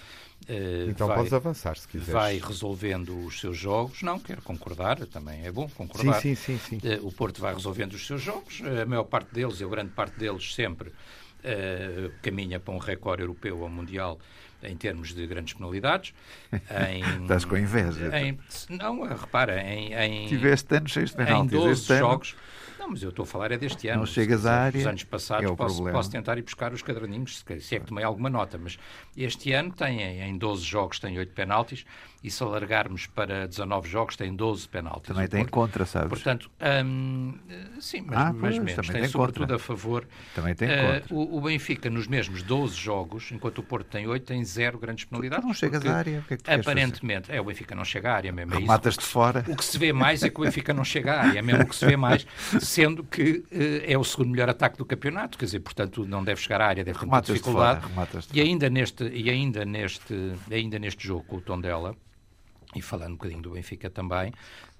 [0.42, 2.12] Uh, então vai, podes avançar se quiseres.
[2.12, 4.02] Vai resolvendo os seus jogos.
[4.02, 6.20] Não, quero concordar, também é bom concordar.
[6.20, 6.80] Sim, sim, sim.
[6.80, 6.88] sim.
[6.88, 8.60] Uh, o Porto vai resolvendo os seus jogos.
[8.60, 10.90] A maior parte deles, e a grande parte deles, sempre
[12.22, 14.18] caminha para um recorde europeu ou mundial
[14.62, 16.14] em termos de grandes penalidades.
[16.52, 18.10] Em, Estás com inveja.
[18.18, 18.38] Em,
[18.70, 20.26] não, repara, em, em.
[20.28, 21.52] Tiveste anos cheios de penaltis.
[21.52, 22.36] Em 12 jogos.
[22.82, 24.00] Não, mas eu estou a falar é deste ano.
[24.00, 24.80] Não chegas à área.
[24.80, 28.02] Os anos passados é posso, posso, tentar ir buscar os caderninhos, se é que tomei
[28.02, 28.76] alguma nota, mas
[29.16, 31.84] este ano tem, em 12 jogos, tem 8 penaltis
[32.24, 35.08] e se alargarmos para 19 jogos, tem 12 penaltis.
[35.08, 36.08] Também tem contra, sabes?
[36.08, 36.48] Portanto,
[36.84, 37.34] hum,
[37.80, 38.86] sim, mas, ah, mas menos.
[38.86, 39.56] Tem, tem sobretudo contra.
[39.56, 40.06] a favor.
[40.32, 41.14] Também tem uh, contra.
[41.14, 45.04] O, o, Benfica, nos mesmos 12 jogos, enquanto o Porto tem 8, tem 0 grandes
[45.04, 45.44] penalidades.
[45.44, 46.20] Tu não chegas à área.
[46.20, 48.54] O que é que aparentemente, é, o Benfica não chega à área mesmo.
[48.54, 49.44] É Rematas de fora.
[49.48, 51.64] O que se vê mais é que o Benfica não chega à área, é mesmo
[51.64, 52.24] o que se vê mais,
[52.60, 53.44] sendo que uh,
[53.84, 56.84] é o segundo melhor ataque do campeonato, quer dizer, portanto, não deve chegar à área,
[56.84, 57.80] deve ter muita dificuldade.
[57.80, 60.14] De fora, e ainda neste, e ainda neste,
[60.50, 61.96] ainda neste jogo com o Tondela,
[62.74, 64.32] e falando um bocadinho do Benfica também,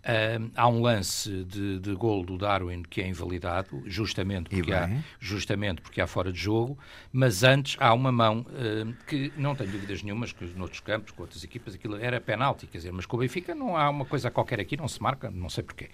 [0.02, 4.90] Uh, há um lance de, de gol do Darwin que é invalidado, justamente porque, há,
[5.20, 6.76] justamente porque há fora de jogo,
[7.12, 11.22] mas antes há uma mão uh, que não tenho dúvidas nenhumas que noutros campos, com
[11.22, 14.28] outras equipas, aquilo era penalti, quer dizer, mas com o Benfica não há uma coisa
[14.28, 15.88] qualquer aqui, não se marca, não sei porquê.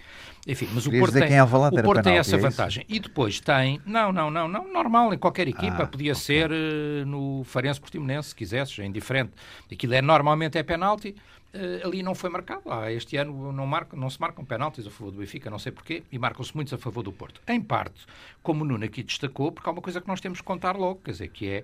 [0.47, 2.85] Enfim, mas o Porto, tem, é o Porto penalti, tem essa é vantagem.
[2.89, 6.23] E depois tem, não, não, não, não, normal em qualquer equipa, ah, podia okay.
[6.23, 9.33] ser uh, no Farense Portimonense, se quisesses, é indiferente.
[9.71, 11.15] Aquilo é normalmente é penalti,
[11.51, 12.71] Uh, ali não foi marcado.
[12.71, 15.71] Ah, este ano não, marca, não se marcam penaltis a favor do Benfica, não sei
[15.71, 17.41] porquê, e marcam-se muitos a favor do Porto.
[17.47, 18.05] Em parte,
[18.43, 21.01] como o Nuno aqui destacou, porque há uma coisa que nós temos que contar logo,
[21.03, 21.63] quer dizer, que é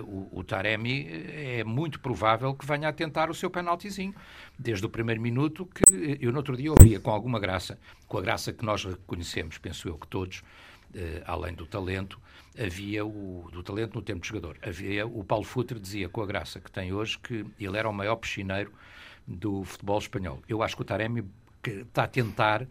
[0.00, 4.12] uh, o, o, Taremi eh, é muito provável que venha a tentar o seu penaltizinho,
[4.58, 8.20] desde o primeiro minuto, que eu no outro dia ouvia com alguma graça, com a
[8.20, 10.38] graça que nós reconhecemos, penso eu que todos,
[10.96, 12.20] uh, além do talento,
[12.58, 14.58] havia o do talento no tempo de jogador.
[14.62, 17.92] Havia o Paulo Futre dizia com a graça que tem hoje que ele era o
[17.92, 18.72] maior piscineiro
[19.32, 20.38] do futebol espanhol.
[20.48, 21.24] Eu acho que o Taremi
[21.64, 22.66] está a tentar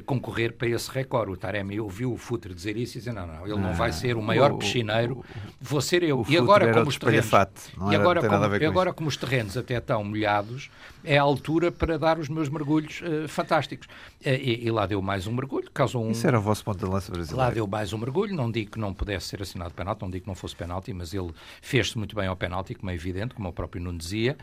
[0.00, 1.32] concorrer para esse recorde.
[1.32, 3.92] O Taremi ouviu o Futre dizer isso e dizer, não, não, ele não, vai ah,
[3.92, 5.24] ser o maior o, piscineiro,
[5.60, 6.24] vou ser eu.
[6.28, 10.70] E agora, como os terrenos, e agora, como, agora como os terrenos até estão molhados,
[11.04, 13.86] é a altura para dar os meus mergulhos uh, fantásticos.
[14.24, 16.10] Uh, e, e, lá deu mais um mergulho, causou um...
[16.10, 17.36] Isso era o vosso ponto de lança brasileiro.
[17.36, 20.24] Lá deu mais um mergulho, não digo que não pudesse ser assinado penalti, não digo
[20.24, 23.48] que não fosse penalti, mas ele fez-se muito bem ao penalti, como é evidente, como
[23.48, 24.36] o próprio Nuno dizia.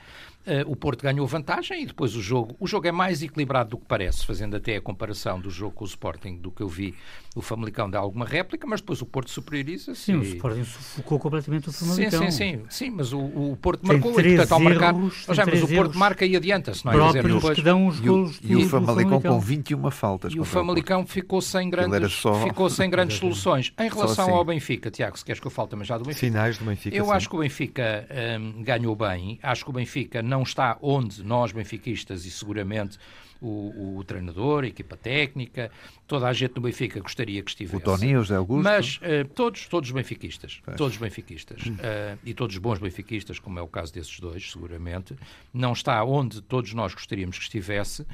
[0.46, 3.78] Uh, o Porto ganhou vantagem e depois o jogo, o jogo é mais equilibrado do
[3.78, 6.95] que parece, fazendo até a comparação do jogo com o Sporting, do que eu vi,
[7.36, 9.95] o Famalicão dá alguma réplica, mas depois o Porto superioriza.
[9.95, 10.17] Sim, e...
[10.17, 12.19] o Sporting sufocou completamente o Famalicão.
[12.19, 15.25] Sim, sim, sim, sim mas o, o Porto tem marcou, e portanto ao marcar, erros,
[15.28, 16.95] mas, mas o Porto marca e adianta-se, não é?
[16.95, 17.56] Próprios dizer, depois...
[17.58, 20.34] que dão os gols E o, e o Famalicão com 21 faltas.
[20.34, 22.34] E o Famalicão ficou sem grandes, só...
[22.43, 23.73] ficou sem grandes soluções.
[23.80, 24.34] Em relação assim.
[24.34, 26.25] ao Benfica, Tiago, se queres que eu fale também já do Benfica.
[26.28, 26.95] Finais do Benfica.
[26.95, 27.12] Eu sim.
[27.12, 28.08] acho que o Benfica
[28.39, 32.97] um, ganhou bem, acho que o Benfica não está onde nós, benfiquistas, e seguramente
[33.41, 35.71] o, o, treinador, a equipa técnica,
[36.08, 37.75] toda a gente no Benfica gostaria que estivesse.
[37.75, 38.63] O Tony, o José Augusto.
[38.63, 40.78] Mas uh, todos, todos benfiquistas, pois.
[40.78, 45.15] todos benfiquistas, uh, e todos bons benfiquistas, como é o caso desses dois, seguramente,
[45.54, 48.06] não está onde todos nós gostaríamos que estivesse,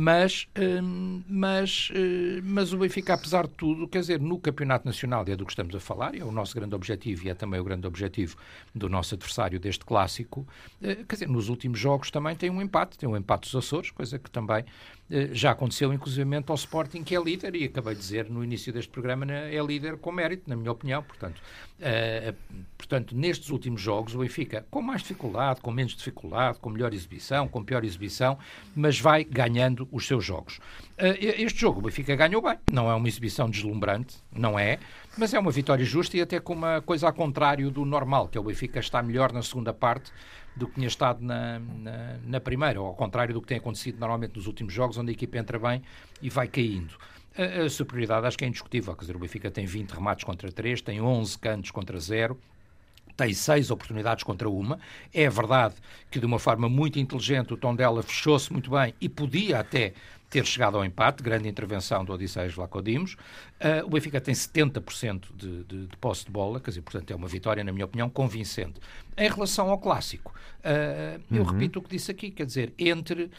[0.00, 5.24] mas, hum, mas, hum, mas o Benfica, apesar de tudo, quer dizer, no Campeonato Nacional,
[5.26, 7.64] é do que estamos a falar, é o nosso grande objetivo e é também o
[7.64, 8.36] grande objetivo
[8.72, 10.46] do nosso adversário deste clássico,
[10.80, 13.90] eh, quer dizer, nos últimos jogos também tem um empate, tem um empate dos Açores,
[13.90, 14.64] coisa que também eh,
[15.32, 18.90] já aconteceu, inclusivamente, ao Sporting, que é líder, e acabei de dizer no início deste
[18.90, 21.02] programa, né, é líder com mérito, na minha opinião.
[21.02, 21.40] Portanto,
[21.80, 22.36] uh,
[22.76, 27.48] portanto, nestes últimos jogos, o Benfica, com mais dificuldade, com menos dificuldade, com melhor exibição,
[27.48, 28.38] com pior exibição,
[28.76, 30.58] mas vai ganhando os seus jogos.
[30.98, 34.78] Uh, este jogo, o Benfica ganhou bem, não é uma exibição deslumbrante, não é,
[35.16, 38.36] mas é uma vitória justa e até com uma coisa ao contrário do normal, que
[38.36, 40.12] é o Benfica está melhor na segunda parte
[40.58, 43.98] do que tinha estado na, na, na, primeira, ou ao contrário do que tem acontecido
[43.98, 45.82] normalmente nos últimos jogos, onde a equipa entra bem
[46.20, 46.94] e vai caindo.
[47.36, 48.94] a, a superioridade acho que é indiscutível.
[48.94, 52.38] Quer dizer, o Benfica tem 20 remates contra 3, tem 11 cantos contra 0
[53.18, 54.78] tem seis oportunidades contra uma.
[55.12, 55.74] É verdade
[56.08, 59.92] que, de uma forma muito inteligente, o Tondela fechou-se muito bem e podia até
[60.30, 63.14] ter chegado ao empate, grande intervenção do Odisseias Vlacodimos.
[63.14, 67.16] Uh, o Benfica tem 70% de, de, de posse de bola, quer dizer, portanto é
[67.16, 68.78] uma vitória, na minha opinião, convincente.
[69.16, 71.50] Em relação ao clássico, uh, eu uhum.
[71.50, 73.30] repito o que disse aqui, quer dizer, entre, uh,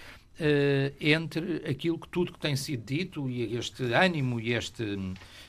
[0.99, 4.83] entre aquilo que tudo que tem sido dito e este ânimo e este,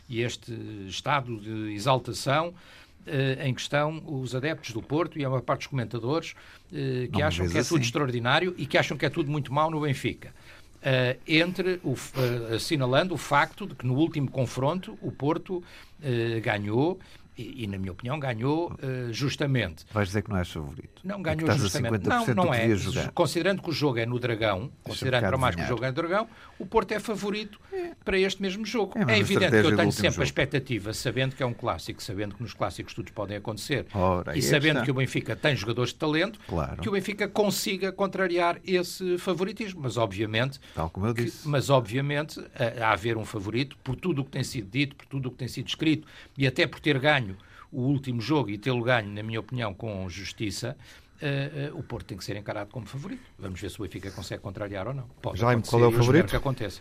[0.08, 0.52] e este
[0.88, 2.54] estado de exaltação,
[3.00, 7.10] Uh, em questão os adeptos do Porto e a maior parte dos comentadores uh, que
[7.12, 7.70] Não acham que é assim.
[7.70, 10.34] tudo extraordinário e que acham que é tudo muito mau no Benfica.
[10.80, 16.40] Uh, entre o, uh, assinalando o facto de que no último confronto o Porto uh,
[16.42, 16.98] ganhou
[17.40, 19.86] e, e, na minha opinião, ganhou uh, justamente.
[19.92, 21.00] Vais dizer que não és favorito.
[21.02, 22.06] Não, ganhou é justamente.
[22.06, 22.68] não, não é.
[23.14, 25.94] Considerando que o jogo é no Dragão, considerando para mais que o jogo é no
[25.94, 27.92] Dragão, o Porto é favorito é.
[28.04, 28.98] para este mesmo jogo.
[28.98, 30.22] É, é evidente que eu tenho sempre jogo.
[30.22, 34.36] a expectativa, sabendo que é um clássico, sabendo que nos clássicos tudo podem acontecer, Ora,
[34.36, 34.84] e sabendo está.
[34.84, 36.82] que o Benfica tem jogadores de talento, claro.
[36.82, 39.80] que o Benfica consiga contrariar esse favoritismo.
[39.82, 40.60] Mas, obviamente.
[40.74, 41.42] Tal como eu disse.
[41.42, 44.94] Que, mas, obviamente, a, a haver um favorito, por tudo o que tem sido dito,
[44.94, 47.29] por tudo o que tem sido escrito e até por ter ganho
[47.72, 50.76] o último jogo e tê-lo ganho, na minha opinião, com justiça,
[51.20, 53.20] Uh, uh, o Porto tem que ser encarado como favorito.
[53.38, 55.04] Vamos ver se o Benfica consegue contrariar ou não.
[55.20, 56.30] Pode Jaime, qual é o favorito?
[56.30, 56.80] que aconteça.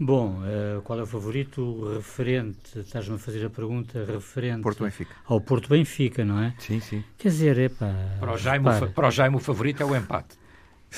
[0.00, 5.14] Bom, uh, qual é o favorito referente, estás-me a fazer a pergunta referente Porto Benfica.
[5.26, 6.54] ao Porto Benfica, não é?
[6.58, 7.04] Sim, sim.
[7.18, 10.36] Quer dizer, epá, para o Jaime, para o, Jaime o favorito é o empate.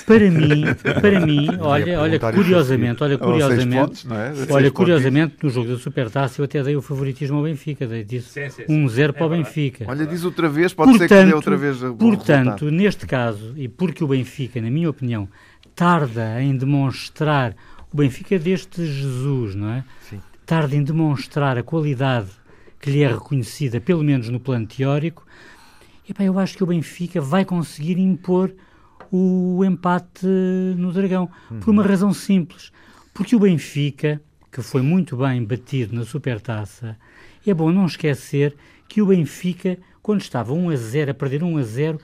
[0.05, 0.63] Para mim,
[1.01, 4.07] para mim, olha, olha curiosamente, olha curiosamente, pontos,
[4.49, 4.53] é?
[4.53, 8.39] olha curiosamente no jogo da Supertaça eu até dei o favoritismo ao Benfica, dei disse
[8.39, 9.85] 1-0 um para o é Benfica.
[9.87, 11.77] Olha, diz outra vez, pode portanto, ser que dê outra vez.
[11.97, 15.27] Portanto, neste caso e porque o Benfica, na minha opinião,
[15.75, 17.55] tarda em demonstrar
[17.91, 19.83] o Benfica deste Jesus, não é?
[20.09, 20.21] Sim.
[20.45, 22.29] Tarda em demonstrar a qualidade
[22.79, 25.25] que lhe é reconhecida, pelo menos no plano teórico.
[26.07, 28.53] E, pá, eu acho que o Benfica vai conseguir impor
[29.11, 31.29] o empate no Dragão.
[31.49, 31.59] Uhum.
[31.59, 32.71] Por uma razão simples.
[33.13, 36.97] Porque o Benfica, que foi muito bem batido na Supertaça,
[37.45, 38.55] é bom não esquecer
[38.87, 41.99] que o Benfica, quando estava 1 a 0, a perder 1 a 0,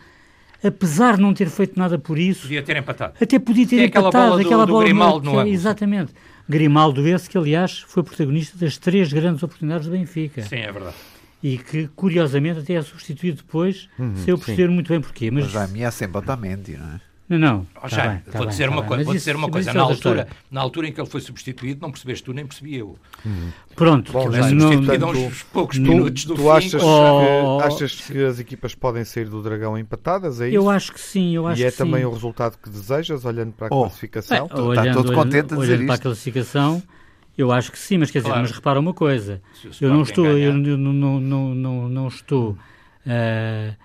[0.64, 2.44] apesar de não ter feito nada por isso.
[2.44, 3.14] Podia ter empatado.
[3.22, 4.08] Até podia ter é empatado.
[4.08, 6.14] Aquela bola do, aquela bola do Grimaldo no, no Exatamente.
[6.48, 10.42] Grimaldo esse que, aliás, foi protagonista das três grandes oportunidades do Benfica.
[10.42, 11.13] Sim, é verdade
[11.44, 15.30] e que, curiosamente, até é substituído depois, uhum, sem eu perceber muito bem porquê.
[15.30, 17.02] Mas, mas já me é sempre Otamendi, não é?
[17.30, 17.68] Não, não.
[17.82, 19.74] Oh, já, bem, vou, dizer bem, uma, coisa, vou dizer uma coisa.
[19.74, 22.98] Na altura, na altura em que ele foi substituído, não percebeste tu, nem percebi eu.
[23.26, 23.50] Uhum.
[23.76, 26.50] Pronto, Bom, já, não, substituído não, uns poucos tu, minutos do tu fim.
[26.50, 30.40] Achas, oh, que, achas que as equipas podem sair do Dragão empatadas?
[30.42, 30.56] É isso?
[30.56, 31.36] Eu acho que sim.
[31.36, 32.06] Eu acho e é que também sim.
[32.06, 34.50] o resultado que desejas, olhando para a oh, classificação?
[34.50, 36.84] É, olhando, Está todo contente a dizer olhando para a classificação.
[37.38, 39.42] Eu acho que sim, mas quer dizer, mas repara uma coisa.
[39.82, 43.76] Eu não estou, eu não, não, não, não, não estou uh,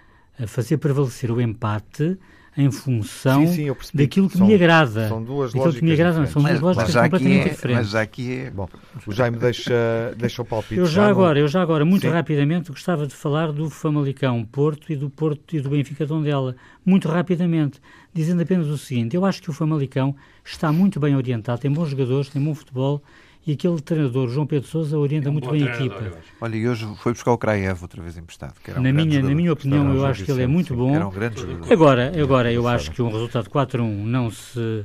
[0.42, 2.18] a fazer prevalecer o empate
[2.58, 5.08] em função sim, sim, daquilo que são, me agrada.
[5.08, 7.86] São duas lógicas que me agrada, são duas lógicas completamente é, diferentes.
[7.86, 8.50] Mas aqui é...
[8.50, 8.68] Bom,
[9.06, 10.74] o Jaime deixa, deixa o palpite.
[10.74, 12.08] Eu já, já agora, eu já agora, muito sim.
[12.08, 16.56] rapidamente, gostava de falar do Famalicão Porto e do Porto e do Benfica Tondela.
[16.84, 17.80] Muito rapidamente,
[18.12, 21.90] dizendo apenas o seguinte, eu acho que o Famalicão está muito bem orientado, tem bons
[21.90, 23.00] jogadores, tem bom futebol,
[23.48, 26.12] e aquele treinador, João Pedro Sousa, orienta é um muito bem a equipa.
[26.38, 28.52] Olha, e hoje foi buscar o Kraev outra vez emprestado.
[28.76, 30.94] Um na, minha, na minha opinião, eu acho que ele é muito bom.
[30.94, 31.72] Era um grande jogador.
[31.72, 34.84] Agora, agora eu acho que um resultado 4-1 não se...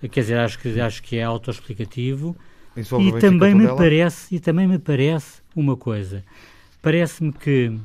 [0.00, 2.34] Quer dizer, acho que, acho que é autoexplicativo.
[2.74, 6.24] E também me parece, e também me parece uma coisa.
[6.80, 7.78] Parece-me que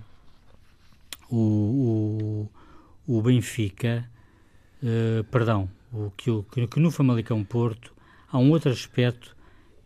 [1.30, 2.48] o,
[3.08, 4.10] o, o Benfica,
[4.82, 6.32] uh, perdão, o, que,
[6.68, 7.92] que no Famalicão Porto
[8.32, 9.36] há um outro aspecto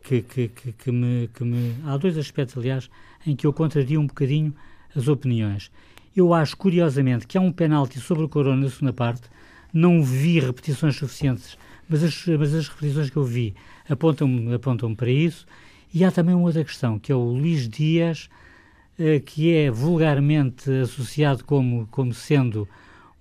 [0.08, 1.76] que, que, que, que, me, que me.
[1.86, 2.90] Há dois aspectos, aliás,
[3.26, 4.56] em que eu contraria um bocadinho
[4.96, 5.70] as opiniões.
[6.16, 9.24] Eu acho, curiosamente, que há um penalti sobre o Corona na segunda parte.
[9.74, 11.58] Não vi repetições suficientes,
[11.90, 13.54] mas as, mas as repetições que eu vi
[13.90, 15.46] apontam-me apontam para isso.
[15.94, 18.30] E há também uma outra questão, que é o Luís Dias,
[18.98, 22.68] eh, que é vulgarmente associado como, como sendo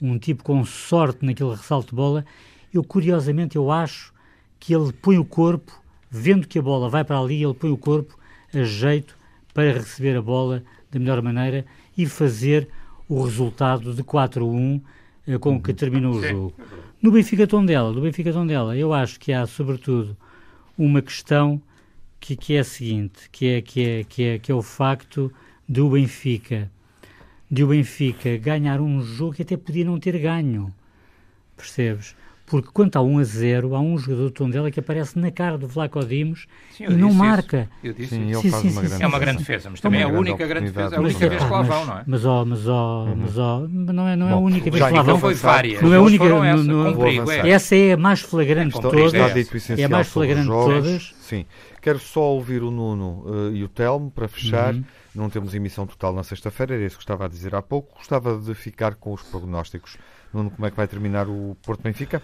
[0.00, 2.24] um tipo com sorte naquele ressalto de bola.
[2.72, 4.14] Eu, curiosamente, eu acho
[4.60, 7.76] que ele põe o corpo vendo que a bola vai para ali, ele põe o
[7.76, 8.16] corpo
[8.54, 9.16] a jeito
[9.52, 11.64] para receber a bola da melhor maneira
[11.96, 12.68] e fazer
[13.08, 14.80] o resultado de 4-1
[15.26, 16.54] eh, com que terminou o jogo.
[17.00, 20.16] No Benfica Tondela, no Benfica Tondela, eu acho que há sobretudo
[20.76, 21.60] uma questão
[22.18, 25.32] que, que é a seguinte, que é, que, é, que, é, que é o facto
[25.68, 26.70] de o Benfica
[27.50, 30.74] de o Benfica ganhar um jogo que até podia não ter ganho,
[31.56, 32.16] percebes?
[32.46, 35.58] Porque quando há 1 a 0, há um jogador do Tondela que aparece na cara
[35.58, 36.46] do Vlaco Dimos
[36.78, 37.68] e não marca.
[37.82, 38.38] Eu disse Sim, isso.
[38.38, 40.04] ele Sim, faz sim, uma sim, grande É uma grande defesa, mas É também é
[40.04, 42.02] a única grande defesa, é a única vez que lá mas, vão, não é?
[42.06, 44.96] mas, ó, mas, ó, mas, ó, não é, não é a única vez já que
[44.96, 45.18] lá vão.
[45.18, 45.82] foi várias.
[45.82, 46.24] Não é a única.
[46.24, 47.50] essa, é.
[47.50, 49.14] essa é a mais flagrante É de todas.
[49.14, 51.14] essencial É a mais flagrante de todas.
[51.20, 51.44] Sim.
[51.82, 54.74] Quero só ouvir o Nuno eh, e o Telmo para fechar.
[54.74, 54.84] Uhum.
[55.14, 57.96] Não temos emissão total na sexta-feira, era isso que estava a dizer há pouco.
[57.96, 59.96] Gostava de ficar com os prognósticos.
[60.32, 62.22] Nuno, como é que vai terminar o Porto Benfica?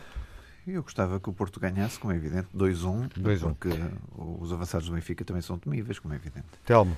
[0.67, 3.41] Eu gostava que o Porto ganhasse, como é evidente, 2-1, 2-1.
[3.41, 3.69] porque
[4.17, 6.47] os avançados do Benfica também são temíveis, como é evidente.
[6.65, 6.97] Telmo,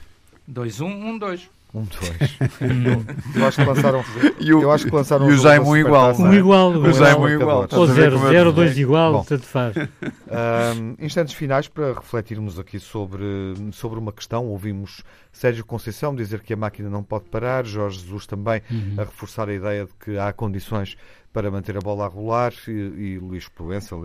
[0.51, 1.49] 2-1, 1-2.
[1.75, 2.39] Um, dois.
[3.35, 4.05] eu acho que lançaram.
[4.39, 6.23] E o- eu acho que lançaram e o um igual, Supertaça.
[6.23, 6.37] não Um é?
[6.37, 7.65] igual, O um Jaime um igual.
[7.65, 7.69] igual.
[7.73, 8.65] Ou a ver 0, como é 0, que é?
[8.65, 9.25] 2 igual, Bom.
[9.25, 9.77] tanto faz.
[9.77, 13.25] Ahm, instantes finais para refletirmos aqui sobre,
[13.73, 14.47] sobre uma questão.
[14.47, 18.95] Ouvimos Sérgio Conceição dizer que a máquina não pode parar, Jorge Jesus também Uhum.
[18.99, 20.97] a reforçar a ideia de que há condições
[21.33, 23.97] para manter a bola a rolar e, e Luís Proença,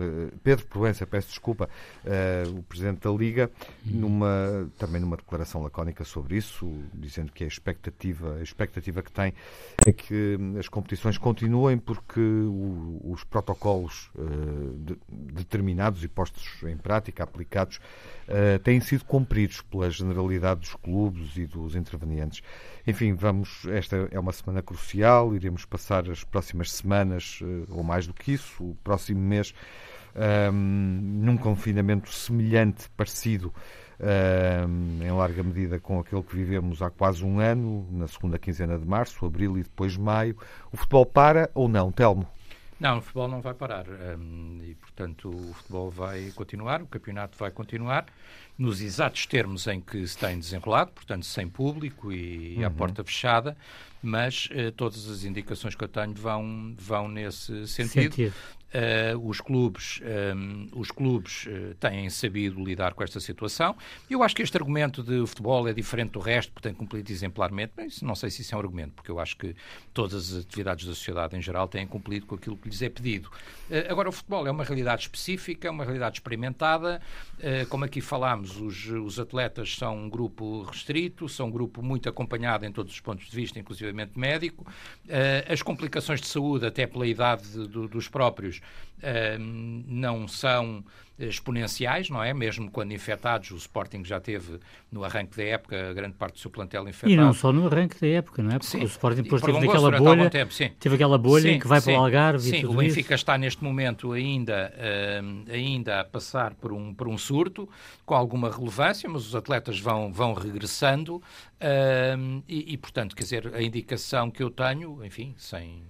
[0.42, 1.68] Pedro Proença, peço desculpa,
[2.04, 3.48] eh, o Presidente da Liga,
[3.86, 9.34] numa, também numa declaração lacónica sobre isso, dizendo que a expectativa, a expectativa que tem
[9.86, 14.22] é que as competições continuem porque o- os protocolos eh,
[14.78, 14.98] de-
[15.34, 17.78] determinados e postos em prática, aplicados,
[18.26, 22.42] eh, têm sido cumpridos pela generalidade dos clubes e dos intervenientes.
[22.86, 28.06] Enfim, vamos, esta é uma semana crucial, iremos passar as próximas semanas, eh, ou mais
[28.06, 29.54] do que isso, o próximo mês,
[30.52, 33.52] hum, num confinamento semelhante, parecido,
[35.02, 38.86] em larga medida com aquele que vivemos há quase um ano, na segunda quinzena de
[38.86, 40.36] março, abril e depois maio.
[40.72, 42.26] O futebol para ou não, Telmo?
[42.80, 43.84] Não, o futebol não vai parar.
[44.62, 48.06] e, portanto, o futebol vai continuar, o campeonato vai continuar,
[48.60, 53.56] nos exatos termos em que se tem desenrolado, portanto, sem público e à porta fechada,
[54.02, 58.14] mas eh, todas as indicações que eu tenho vão, vão nesse sentido.
[58.14, 58.34] Sentido.
[58.70, 60.00] Uh, os clubes,
[60.36, 63.76] um, os clubes uh, têm sabido lidar com esta situação.
[64.08, 67.10] Eu acho que este argumento de o futebol é diferente do resto, porque tem cumprido
[67.10, 69.56] exemplarmente, mas não sei se isso é um argumento, porque eu acho que
[69.92, 73.28] todas as atividades da sociedade em geral têm cumprido com aquilo que lhes é pedido.
[73.68, 77.02] Uh, agora, o futebol é uma realidade específica, é uma realidade experimentada.
[77.70, 82.64] Como aqui falámos, os, os atletas são um grupo restrito, são um grupo muito acompanhado
[82.64, 84.64] em todos os pontos de vista, inclusivamente médico.
[85.06, 88.60] Uh, as complicações de saúde, até pela idade de- do- dos próprios,
[89.02, 90.84] Ahm, não são
[91.28, 92.32] exponenciais, não é?
[92.32, 94.58] Mesmo quando infectados, o Sporting já teve
[94.90, 97.12] no arranque da época grande parte do seu plantel infectado.
[97.12, 98.58] E não só no arranque da época, não é?
[98.58, 101.68] Porque Sim, o Sporting e depois teve aquela bolha, tempo, teve aquela bolha Sim, que
[101.68, 105.44] vai sim, para o Algarve e Sim, tudo o Benfica está neste momento ainda, ahm,
[105.50, 107.68] ainda a passar por um, por um surto,
[108.06, 111.22] com alguma relevância, mas os atletas vão, vão regressando
[111.60, 115.82] ahm, e, e, portanto, quer dizer, a indicação que eu tenho, enfim, sem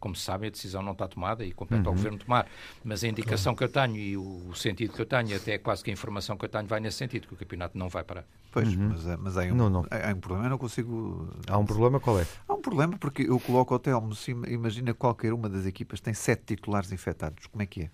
[0.00, 1.88] como se sabe, a decisão não está tomada e compete Uhum.
[1.88, 2.46] ao Governo tomar.
[2.84, 5.82] Mas a indicação que eu tenho e o, o sentido que eu tenho, até quase
[5.82, 8.24] que a informação que eu tenho, vai nesse sentido, que o campeonato não vai parar.
[8.50, 9.84] Pois, mas, é- mas há, um, Não, não.
[9.90, 11.28] há um problema, eu não consigo.
[11.46, 12.26] Há um problema, qual é?
[12.48, 14.12] Há um problema porque eu coloco o Telmo,
[14.48, 17.90] imagina qualquer uma das equipas tem sete titulares infectados, como é que é?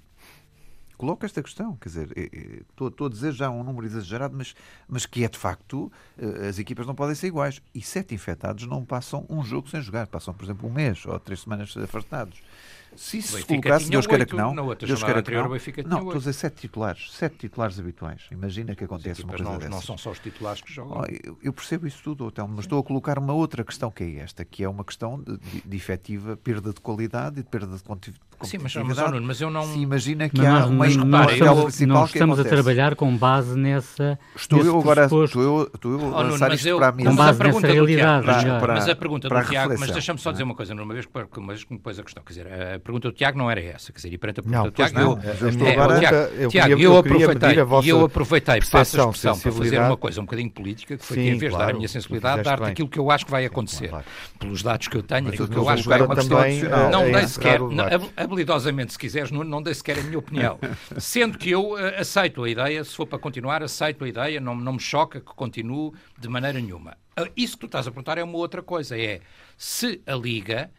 [0.96, 4.34] Coloco esta questão, quer dizer, eh, eh, estou estou a dizer já um número exagerado,
[4.36, 4.54] mas,
[4.88, 7.60] mas que é de facto, eh, as equipas não podem ser iguais.
[7.74, 11.18] E sete infectados não passam um jogo sem jogar, passam, por exemplo, um mês ou
[11.18, 12.40] três semanas afastados.
[12.96, 16.18] Se isso se colocasse, Deus queira que não, Deus queira que não, não, estou a
[16.18, 18.22] dizer sete titulares, sete titulares habituais.
[18.30, 19.70] Imagina que acontece uma coisa não, dessas.
[19.74, 21.00] não são só os titulares que jogam.
[21.00, 24.04] Oh, eu- Eu percebo isso tudo, Telmo, mas estou a colocar uma outra questão que
[24.04, 27.48] é esta, que é uma questão de, de, de efetiva perda de qualidade e de
[27.48, 27.82] perda de
[28.42, 29.62] Sim, mas, mas, ó, Nuno, mas eu não.
[29.64, 33.56] Se imagina que Mas há uma eu- principal nós que estamos a trabalhar com base
[33.58, 34.18] nessa.
[34.36, 36.96] Estou eu agora estou eu, estou eu Oh, a Nuno, mas eu- para a não,
[36.96, 38.24] minha Com base pergunta nessa realidade.
[38.26, 38.60] Tiago, melhor.
[38.60, 40.52] para- mas a pergunta para do Tiago, mas deixa-me só dizer Não é?
[40.52, 42.78] uma coisa, numa vez que uma vez que me pôs a questão, quer dizer, a
[42.78, 44.94] pergunta do Tiago não era essa, quer dizer, e perante a pergunta Não, do Tiago,
[44.94, 45.10] não.
[45.12, 49.10] eu, minha estou agora- Tiago, eu Tiago, eu aproveitei, e eu aproveitei, passo a percepção,
[49.10, 51.70] expressão, para fazer uma coisa um bocadinho política, que foi que em vez de dar
[51.70, 53.90] a minha sensibilidade, dar-te aquilo que eu acho que vai acontecer,
[54.38, 56.68] pelos dados que eu tenho, aquilo que eu acho que vai julgando acontecer.
[56.90, 57.60] Não dei encerrar sequer,
[58.34, 60.58] não, habilidosamente, se quiseres, Nuno, não dei sequer a minha opinião.
[60.98, 64.54] Sendo que eu eh, aceito a ideia, se for para continuar, aceito a ideia, não,
[64.54, 66.96] não me choca que continue de maneira nenhuma.
[67.16, 69.20] Ah, Isso que tu estás a perguntar é uma outra coisa, é
[69.56, 70.70] se a Liga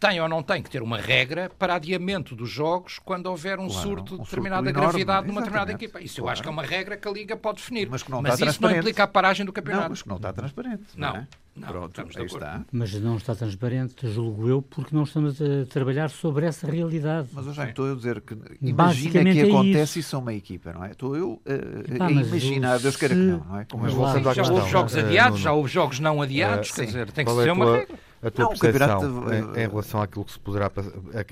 [0.00, 3.68] tem ou não tem que ter uma regra para adiamento dos jogos quando houver um
[3.68, 6.00] Claro, surto um de surto determinada enorme, gravidade numa determinada equipa.
[6.00, 6.32] Isso eu claro.
[6.32, 7.88] acho que é uma regra que a Liga pode definir.
[7.90, 9.90] Mas que não mas isso não implica a paragem do Não, campeonato.
[9.90, 10.82] mas que não está transparente.
[10.96, 11.28] Não, é?
[11.56, 12.64] não, Pronto, estamos de aí está.
[12.72, 17.28] Mas não está transparente, julgo eu, porque não estamos a trabalhar sobre essa realidade.
[17.32, 19.98] Mas eu já estou a dizer que imagina que é acontece isso.
[20.00, 20.90] isso a uma equipa, não é?
[20.90, 23.64] Estou eu uh, Epá, a imaginar, Deus queira que não, não é?
[23.64, 25.42] Como Mas eu voltando já questão, houve jogos eh, adiados, Nuno.
[25.44, 27.98] já houve jogos não adiados, Eh, quer dizer, tem que é ser a uma regra.
[28.22, 30.70] A tua não, percepção em, em, relação àquilo que, se poderá,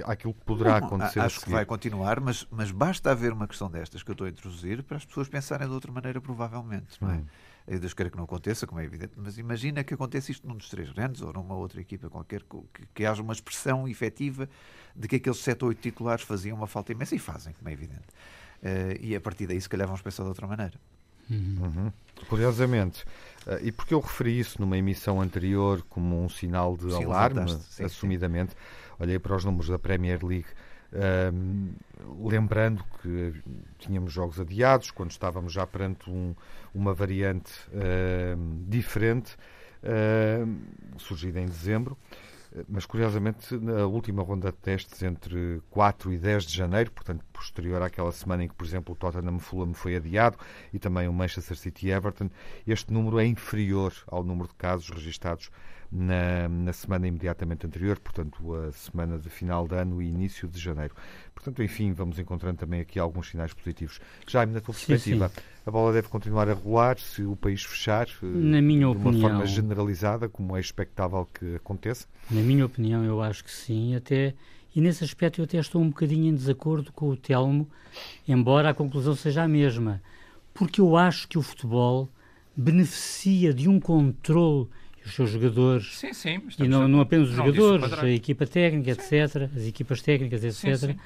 [0.04, 1.20] àquilo que poderá não, acontecer?
[1.20, 4.30] Acho que vai continuar, mas, mas basta haver uma questão destas que eu estou a
[4.30, 7.00] introduzir para as pessoas pensarem de outra maneira, provavelmente.
[7.00, 7.14] Não é?
[7.14, 7.24] Hum.
[7.68, 10.56] Eu Deus queira que não aconteça, como é evidente, mas imagina que aconteça isto num
[10.56, 14.48] dos três grandes ou numa outra equipa qualquer, que, que haja uma expressão efetiva
[14.96, 17.72] de que aqueles sete ou oito titulares faziam uma falta imensa e fazem, como é
[17.72, 18.08] evidente.
[18.62, 20.74] Uh, e a partir daí, se calhar, vamos pensar de outra maneira.
[21.30, 21.92] Uhum.
[22.28, 23.04] Curiosamente,
[23.62, 27.84] e porque eu referi isso numa emissão anterior como um sinal de sim, alarme, sim,
[27.84, 28.56] assumidamente, sim.
[28.98, 30.48] olhei para os números da Premier League.
[30.92, 33.32] Uh, lembrando que
[33.78, 36.34] tínhamos jogos adiados quando estávamos já perante um,
[36.74, 39.36] uma variante uh, diferente
[40.98, 41.96] surgida em dezembro
[42.68, 47.82] mas curiosamente na última ronda de testes entre 4 e 10 de janeiro, portanto posterior
[47.82, 50.36] àquela semana em que, por exemplo, o Tottenham Fulham foi adiado
[50.72, 52.28] e também o Manchester City Everton,
[52.66, 55.50] este número é inferior ao número de casos registados
[55.90, 60.58] na, na semana imediatamente anterior, portanto, a semana de final de ano e início de
[60.58, 60.94] janeiro.
[61.34, 64.00] Portanto, enfim, vamos encontrando também aqui alguns sinais positivos.
[64.26, 65.42] Jaime, na tua perspectiva, sim, sim.
[65.66, 69.10] A bola deve continuar a rolar se o país fechar eh, na minha de opinião,
[69.10, 72.06] uma forma generalizada, como é expectável que aconteça?
[72.30, 74.34] Na minha opinião, eu acho que sim, até
[74.74, 77.68] e nesse aspecto eu até estou um bocadinho em desacordo com o Telmo,
[78.26, 80.00] embora a conclusão seja a mesma,
[80.54, 82.08] porque eu acho que o futebol
[82.56, 84.68] beneficia de um controle
[85.04, 89.16] os seus jogadores sim, sim, e não, não apenas os jogadores, a equipa técnica, sim.
[89.16, 90.90] etc., as equipas técnicas, etc.
[90.90, 90.96] Sim,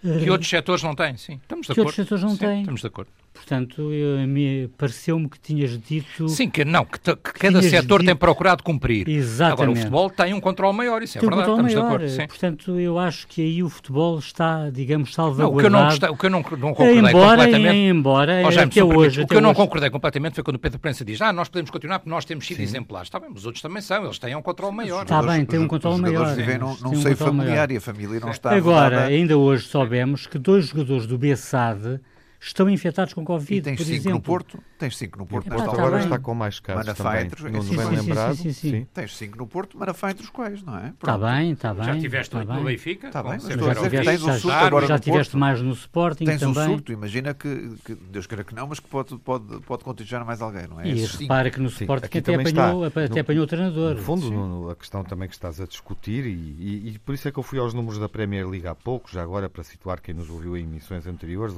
[0.00, 1.34] que outros setores não têm, sim.
[1.42, 1.88] Estamos de que acordo.
[1.88, 2.60] outros setores não sim, têm.
[2.60, 3.10] Estamos de acordo.
[3.36, 3.82] Portanto,
[4.26, 6.28] me pareceu-me que tinhas dito.
[6.28, 8.08] Sim, que não, que, que cada setor dito...
[8.08, 9.06] tem procurado cumprir.
[9.08, 9.52] Exatamente.
[9.52, 11.88] Agora, o futebol tem um controle maior, isso é tem verdade, um estamos maior.
[11.88, 12.08] de acordo.
[12.08, 12.26] Sim.
[12.26, 15.70] Portanto, eu acho que aí o futebol está, digamos, salvaguardado.
[15.70, 17.76] Não, o que eu não, o que eu não, não concordei embora, completamente.
[17.76, 19.22] Embora, oh, Jaime, até hoje.
[19.22, 21.70] O que eu não concordei completamente foi quando o Pedro Prensa diz: Ah, nós podemos
[21.70, 23.08] continuar porque nós temos sido exemplares.
[23.08, 25.02] Está bem, mas os outros também são, eles têm um controle maior.
[25.02, 26.28] Está bem, tem um controle maior.
[26.28, 28.54] Os vivem num seio familiar e a família não está.
[28.54, 32.00] Agora, ainda hoje soubemos que dois jogadores do Bessade
[32.40, 34.18] estão infectados com Covid, e tens por cinco exemplo.
[34.18, 35.46] no Porto, tens cinco no Porto.
[35.46, 37.26] E Porto agora está com mais casos Manafá também.
[37.26, 38.34] Entre, no, sim, bem sim, lembrado.
[38.34, 40.88] Sim, sim, sim, Tens cinco no Porto, Manafá entre os quais, não é?
[40.88, 41.84] Está bem, está bem.
[41.84, 43.06] Já tiveste tá oito no Benfica?
[43.08, 45.40] Está bem, mas já tiveste, tens o surto agora já tiveste Porto.
[45.40, 46.54] mais no Sporting tens também.
[46.54, 49.84] Tens um surto, imagina que, que, Deus queira que não, mas que pode, pode, pode
[49.84, 50.88] contagiar mais alguém, não é?
[50.88, 53.94] E repara que no Sporting até, apanhou, até apanhou o treinador.
[53.94, 57.42] No fundo, a questão também que estás a discutir e, por isso é que eu
[57.42, 60.56] fui aos números da Premier League há pouco, já agora para situar quem nos ouviu
[60.56, 61.56] em emissões anteriores,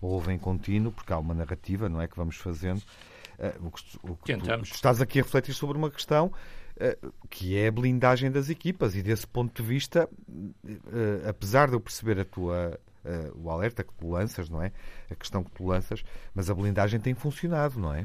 [0.00, 2.82] ou em contínuo, porque há uma narrativa, não é, que vamos fazendo.
[3.38, 6.32] Uh, o que, o que tu, estás aqui a refletir sobre uma questão
[6.76, 11.74] uh, que é a blindagem das equipas e desse ponto de vista, uh, apesar de
[11.74, 12.78] eu perceber a tua
[13.36, 14.72] o alerta que tu lanças, não é?
[15.08, 16.02] A questão que tu lanças,
[16.34, 18.04] mas a blindagem tem funcionado, não é?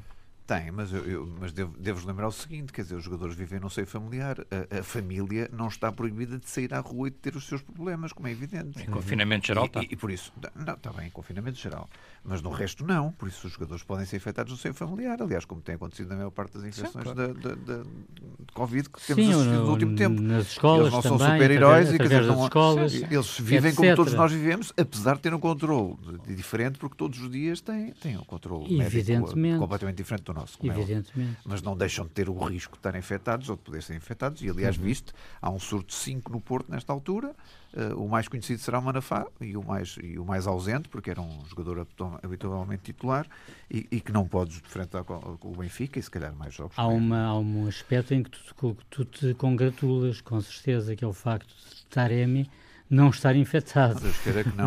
[0.51, 3.57] Tem, mas, eu, eu mas devo, devo lembrar o seguinte: quer dizer, os jogadores vivem
[3.57, 4.35] no seio familiar.
[4.51, 7.61] A, a, família não está proibida de sair à rua e de ter os seus
[7.61, 8.83] problemas, como é evidente.
[8.83, 9.81] Em confinamento geral, está.
[9.81, 11.89] E, e, por isso, não, está bem, em confinamento geral.
[12.21, 13.13] Mas no resto, não.
[13.13, 15.21] Por isso, os jogadores podem ser infectados no seio familiar.
[15.21, 17.33] Aliás, como tem acontecido na maior parte das infecções Sim, claro.
[17.33, 20.21] de, de, de, de, Covid que temos Sim, assistido no, no, último tempo.
[20.21, 23.75] Nas escolas eles não também, são super-heróis e quer dizer, não, escolas, eles vivem etc.
[23.75, 25.95] como todos nós vivemos, apesar de ter um controle
[26.27, 30.40] diferente, porque todos os dias têm, têm um controle médico completamente diferente do nosso.
[30.63, 31.37] É Evidentemente.
[31.37, 33.95] É mas não deixam de ter o risco de estarem infectados ou de poder ser
[33.95, 34.41] infectados.
[34.41, 34.83] E, aliás, uhum.
[34.83, 37.35] viste, há um surto de 5 no Porto nesta altura.
[37.73, 41.09] Uh, o mais conhecido será o Manafá e o mais, e o mais ausente, porque
[41.09, 41.87] era um jogador
[42.21, 43.25] habitualmente titular
[43.69, 46.77] e, e que não pode enfrentar com o Benfica e se calhar mais jogos.
[46.77, 51.07] Há, uma, há um aspecto em que tu, tu te congratulas, com certeza, que é
[51.07, 52.49] o facto de Taremi
[52.91, 54.01] não estar infectado.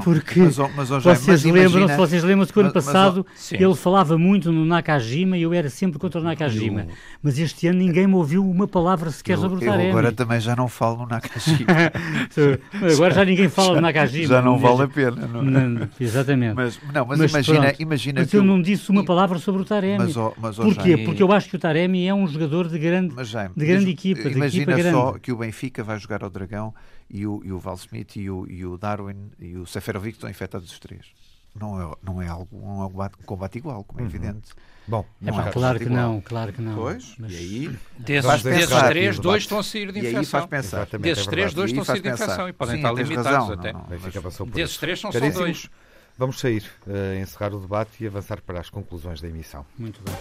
[0.02, 4.16] Porque mas, mas, mas, vocês lembram, se vocês lembram-se que o ano passado ele falava
[4.16, 6.80] muito no Nakajima e eu era sempre contra o Nakajima.
[6.88, 6.88] Eu,
[7.22, 9.90] mas este ano ninguém me ouviu uma palavra sequer eu, sobre o Taremi.
[9.90, 11.68] agora também já não falo no Nakajima.
[12.94, 14.26] agora já ninguém fala já, no Nakajima.
[14.26, 15.26] Já não vale a pena.
[15.26, 15.66] Não, é?
[15.68, 16.54] não exatamente.
[16.54, 19.98] Mas, não, mas, imagina, pronto, imagina mas eu, não disse uma palavra sobre o Taremi.
[19.98, 20.92] Mas, oh, mas, oh, Porquê?
[20.92, 23.90] Jaime, Porque eu acho que o Taremi é um jogador de grande, Jaime, de grande
[23.90, 24.28] equipa.
[24.28, 25.20] Imagina de equipa só grande.
[25.20, 26.72] que o Benfica vai jogar ao Dragão
[27.08, 30.28] e o, e o Val Smith e o, e o Darwin e o Seferovic estão
[30.28, 31.06] infectados os três.
[31.54, 34.08] Não é, não é algo não é um combate igual, como é uhum.
[34.08, 34.52] evidente.
[34.86, 36.74] Bom, não é, claro que não, claro que não.
[36.74, 37.32] Pois, mas...
[37.32, 40.20] e aí desses, desses três, dois estão a sair de infecção.
[40.20, 40.76] E aí faz pensar.
[40.78, 43.26] Exatamente, desses é três, dois estão a sair de infecção e podem Sim, estar limitados
[43.26, 43.72] razão, até.
[43.72, 44.52] Não, não, mas...
[44.52, 45.70] Desses três são só dois.
[46.16, 49.66] Vamos sair, uh, encerrar o debate e avançar para as conclusões da emissão.
[49.76, 50.14] Muito bem.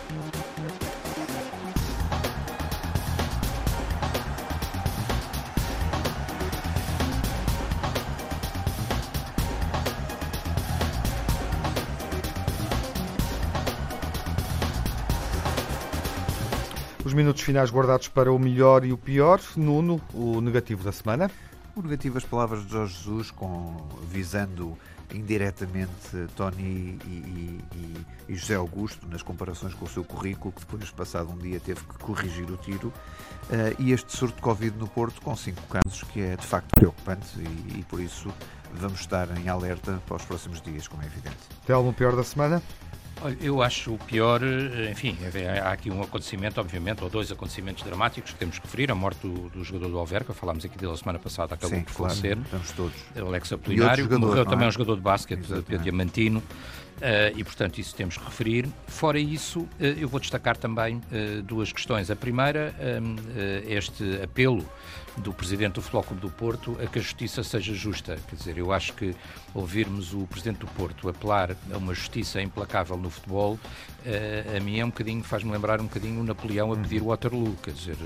[17.14, 19.39] Os minutos finais guardados para o melhor e o pior.
[19.55, 21.30] Nuno, o negativo da semana.
[21.76, 24.76] O negativo, as palavras de Jorge Jesus, com, visando
[25.14, 30.61] indiretamente Tony e, e, e, e, José Augusto nas comparações com o seu currículo, que
[30.61, 34.76] depois, passado um dia, teve que corrigir o tiro, uh, e este surto de Covid
[34.80, 37.39] no Porto, com cinco casos, que é de facto preocupante
[37.78, 38.34] e, por isso
[38.74, 41.38] vamos estar em alerta para os próximos dias, como é evidente.
[41.64, 42.59] Tem algum pior da semana?
[43.22, 45.18] Olha, eu acho o pior, eh, enfim,
[45.64, 48.91] há aqui um acontecimento, obviamente, ou dois acontecimentos dramáticos que temos que referir.
[48.91, 51.84] A morte do, do jogador do Alverca, falámos aqui dele a semana passada, acabou Sim,
[51.84, 52.38] por claro, falecer.
[52.38, 52.93] Estamos todos.
[53.16, 54.45] Alex Apolinário, morreu é?
[54.45, 55.41] também um jogador de basquete,
[55.82, 56.43] Diamantino.
[56.97, 58.67] Uh, e, portanto, isso temos que referir.
[58.87, 62.09] Fora isso, uh, eu vou destacar também uh, duas questões.
[62.09, 62.73] A primeira,
[63.67, 64.65] este apelo
[65.17, 68.17] do Presidente do Futebol Clube do Porto a que a justiça seja justa.
[68.29, 69.15] Quer dizer, eu acho que
[69.53, 73.59] ouvirmos o Presidente do Porto apelar a uma justiça implacável no futebol,
[74.55, 77.55] a mim é um bocadinho, faz-me lembrar um bocadinho o Napoleão a pedir Waterloo.
[77.61, 77.97] Quer dizer,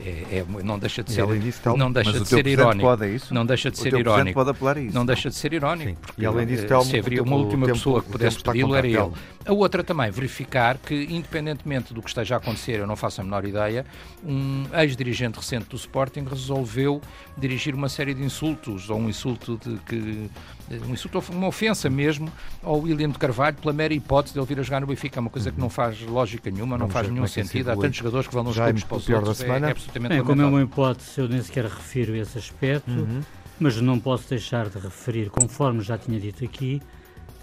[0.00, 2.88] é, é, não deixa de ser, disso, não deixa de ser irónico.
[2.88, 3.20] É?
[3.30, 4.34] Não deixa de ser irónico.
[4.34, 4.94] Pode apelar a isso.
[4.94, 6.00] Não deixa de ser irónico.
[6.00, 8.86] Porque, e além disso, eh, se haveria uma última tempo, pessoa que pudesse pedi-lo, era
[8.86, 9.12] ele.
[9.44, 13.24] A outra também, verificar que, independentemente do que esteja a acontecer, eu não faço a
[13.24, 13.84] menor ideia,
[14.24, 17.00] um ex-dirigente recente do Sporting resolveu
[17.36, 20.30] dirigir uma série de insultos, ou um insulto de que
[20.70, 22.30] um insulto, uma ofensa mesmo
[22.62, 25.18] ao William de Carvalho pela mera hipótese de ele vir a jogar no Benfica.
[25.18, 27.70] É uma coisa que não faz lógica nenhuma, não faz nenhum é sentido.
[27.70, 29.28] Há tantos jogadores que vão nos clubes para os outros.
[29.28, 29.66] Da semana.
[29.66, 33.20] É, é absolutamente Bem, Como é uma hipótese, eu nem sequer refiro esse aspecto, uhum.
[33.58, 36.82] mas não posso deixar de referir, conforme já tinha dito aqui,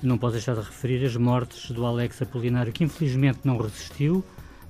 [0.02, 4.24] não posso deixar de referir as mortes do Alex Apolinário, que infelizmente não resistiu.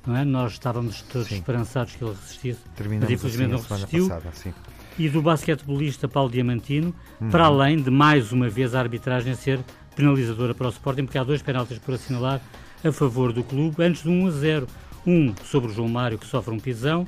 [0.05, 0.23] Não é?
[0.23, 1.35] Nós estávamos todos sim.
[1.35, 4.07] esperançados que ele resistisse, Terminamos mas infelizmente assim, não resistiu.
[4.07, 4.53] Passada,
[4.97, 7.29] e do basquetebolista Paulo Diamantino, uhum.
[7.29, 9.59] para além de mais uma vez a arbitragem ser
[9.95, 12.41] penalizadora para o Sporting, porque há dois penaltis por assinalar
[12.83, 14.67] a favor do clube, antes de 1 a 0.
[15.07, 17.05] Um sobre o João Mário, que sofre um pisão,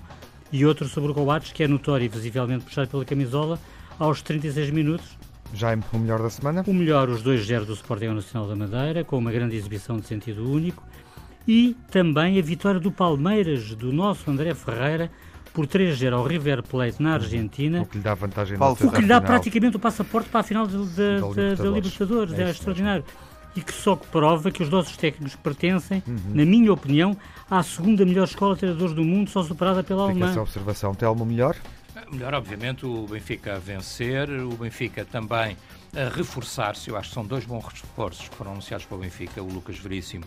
[0.52, 3.60] e outro sobre o Coates, que é notório e visivelmente puxado pela camisola,
[3.98, 5.18] aos 36 minutos.
[5.54, 6.64] Já é o melhor da semana?
[6.68, 10.06] O melhor, os dois 0 do Sporting Nacional da Madeira, com uma grande exibição de
[10.06, 10.84] sentido único.
[11.48, 15.10] E também a vitória do Palmeiras, do nosso André Ferreira,
[15.58, 17.82] por 3-0 ao River Plate na Argentina.
[17.82, 20.68] O que lhe dá vantagem O que lhe dá praticamente o passaporte para a final
[20.68, 21.58] de, de, da, Libertadores.
[21.58, 22.34] Da Libertadores.
[22.34, 23.03] É, é extraordinário.
[23.55, 26.20] E que só prova que os nossos técnicos pertencem, uhum.
[26.28, 27.18] na minha opinião,
[27.49, 30.32] à segunda melhor escola de treinadores do mundo, só superada pela Fica Alemanha.
[30.32, 30.93] essa observação.
[30.93, 31.55] Tem alguma melhor?
[32.12, 35.58] Melhor, obviamente, o Benfica a vencer, o Benfica também
[35.95, 36.91] a reforçar-se.
[36.91, 39.80] Eu acho que são dois bons reforços que foram anunciados para o Benfica, o Lucas
[39.80, 40.26] Veríssimo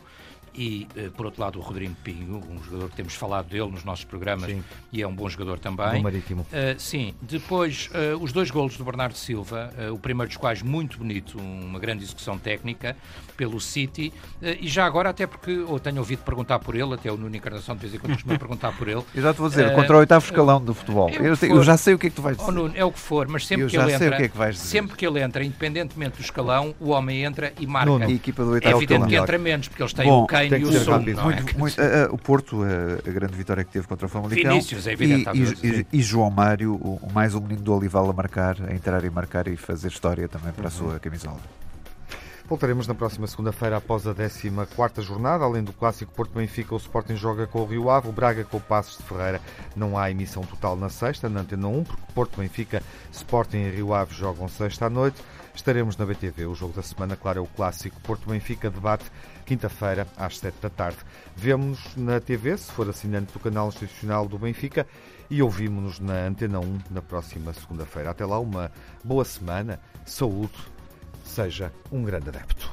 [0.55, 3.85] e, eh, por outro lado, o Rodrigo Pinho, um jogador que temos falado dele nos
[3.85, 4.63] nossos programas sim.
[4.93, 5.95] e é um bom jogador também.
[5.95, 6.43] Do Marítimo.
[6.43, 7.15] Uh, sim.
[7.23, 11.39] Depois, uh, os dois golos do Bernardo Silva, uh, o primeiro dos quais muito bonito,
[11.39, 12.97] uma grande execução técnica
[13.37, 14.13] pelo City.
[14.43, 17.75] e já agora, até porque eu tenho ouvido perguntar por ele, até o Nuno Encarnação
[17.75, 19.03] de vez em quando costuma perguntar por ele.
[19.15, 21.09] Eu já te vou dizer, contra o oitavo escalão do futebol.
[21.09, 22.49] É eu, eu, já sei o que é que tu vais dizer.
[22.49, 24.37] Oh, Nuno, é o que for, mas sempre eu que ele entra, que é que
[24.37, 24.69] vais dizer.
[24.69, 27.91] sempre que ele entra, independentemente do escalão, o homem entra e marca.
[27.91, 30.27] Nuno, a equipa do oitavo é evidente que entra menos, porque eles têm Bom, o
[30.27, 30.99] Kane e o Son.
[31.01, 32.67] Muito, muito, uh, o Porto, uh,
[33.07, 34.53] a grande vitória que teve contra o Famalicão.
[34.53, 35.31] Vinícius, é evidente.
[35.63, 39.05] E, e, e, João Mário, o, mais um menino do Olival a marcar, a entrar
[39.05, 40.69] e marcar e fazer história também para uhum.
[40.69, 41.41] a sua camisola.
[42.51, 45.45] Voltaremos na próxima segunda-feira após a 14 jornada.
[45.45, 48.57] Além do clássico Porto Benfica, o Sporting joga com o Rio Ave, o Braga com
[48.57, 49.41] o Passos de Ferreira.
[49.77, 52.83] Não há emissão total na sexta, na Antena 1, porque Porto Benfica,
[53.13, 55.23] Sporting e Rio Ave jogam sexta à noite.
[55.55, 56.47] Estaremos na BTV.
[56.47, 59.05] O jogo da semana, claro, é o clássico Porto Benfica, debate
[59.51, 60.99] quinta-feira às 7 da tarde.
[61.35, 64.87] Vemo-nos na TV, se for assinante do canal institucional do Benfica,
[65.29, 68.11] e ouvimos-nos na Antena 1 na próxima segunda-feira.
[68.11, 68.71] Até lá, uma
[69.03, 70.55] boa semana, saúde
[71.25, 72.71] Seja um grande adepto.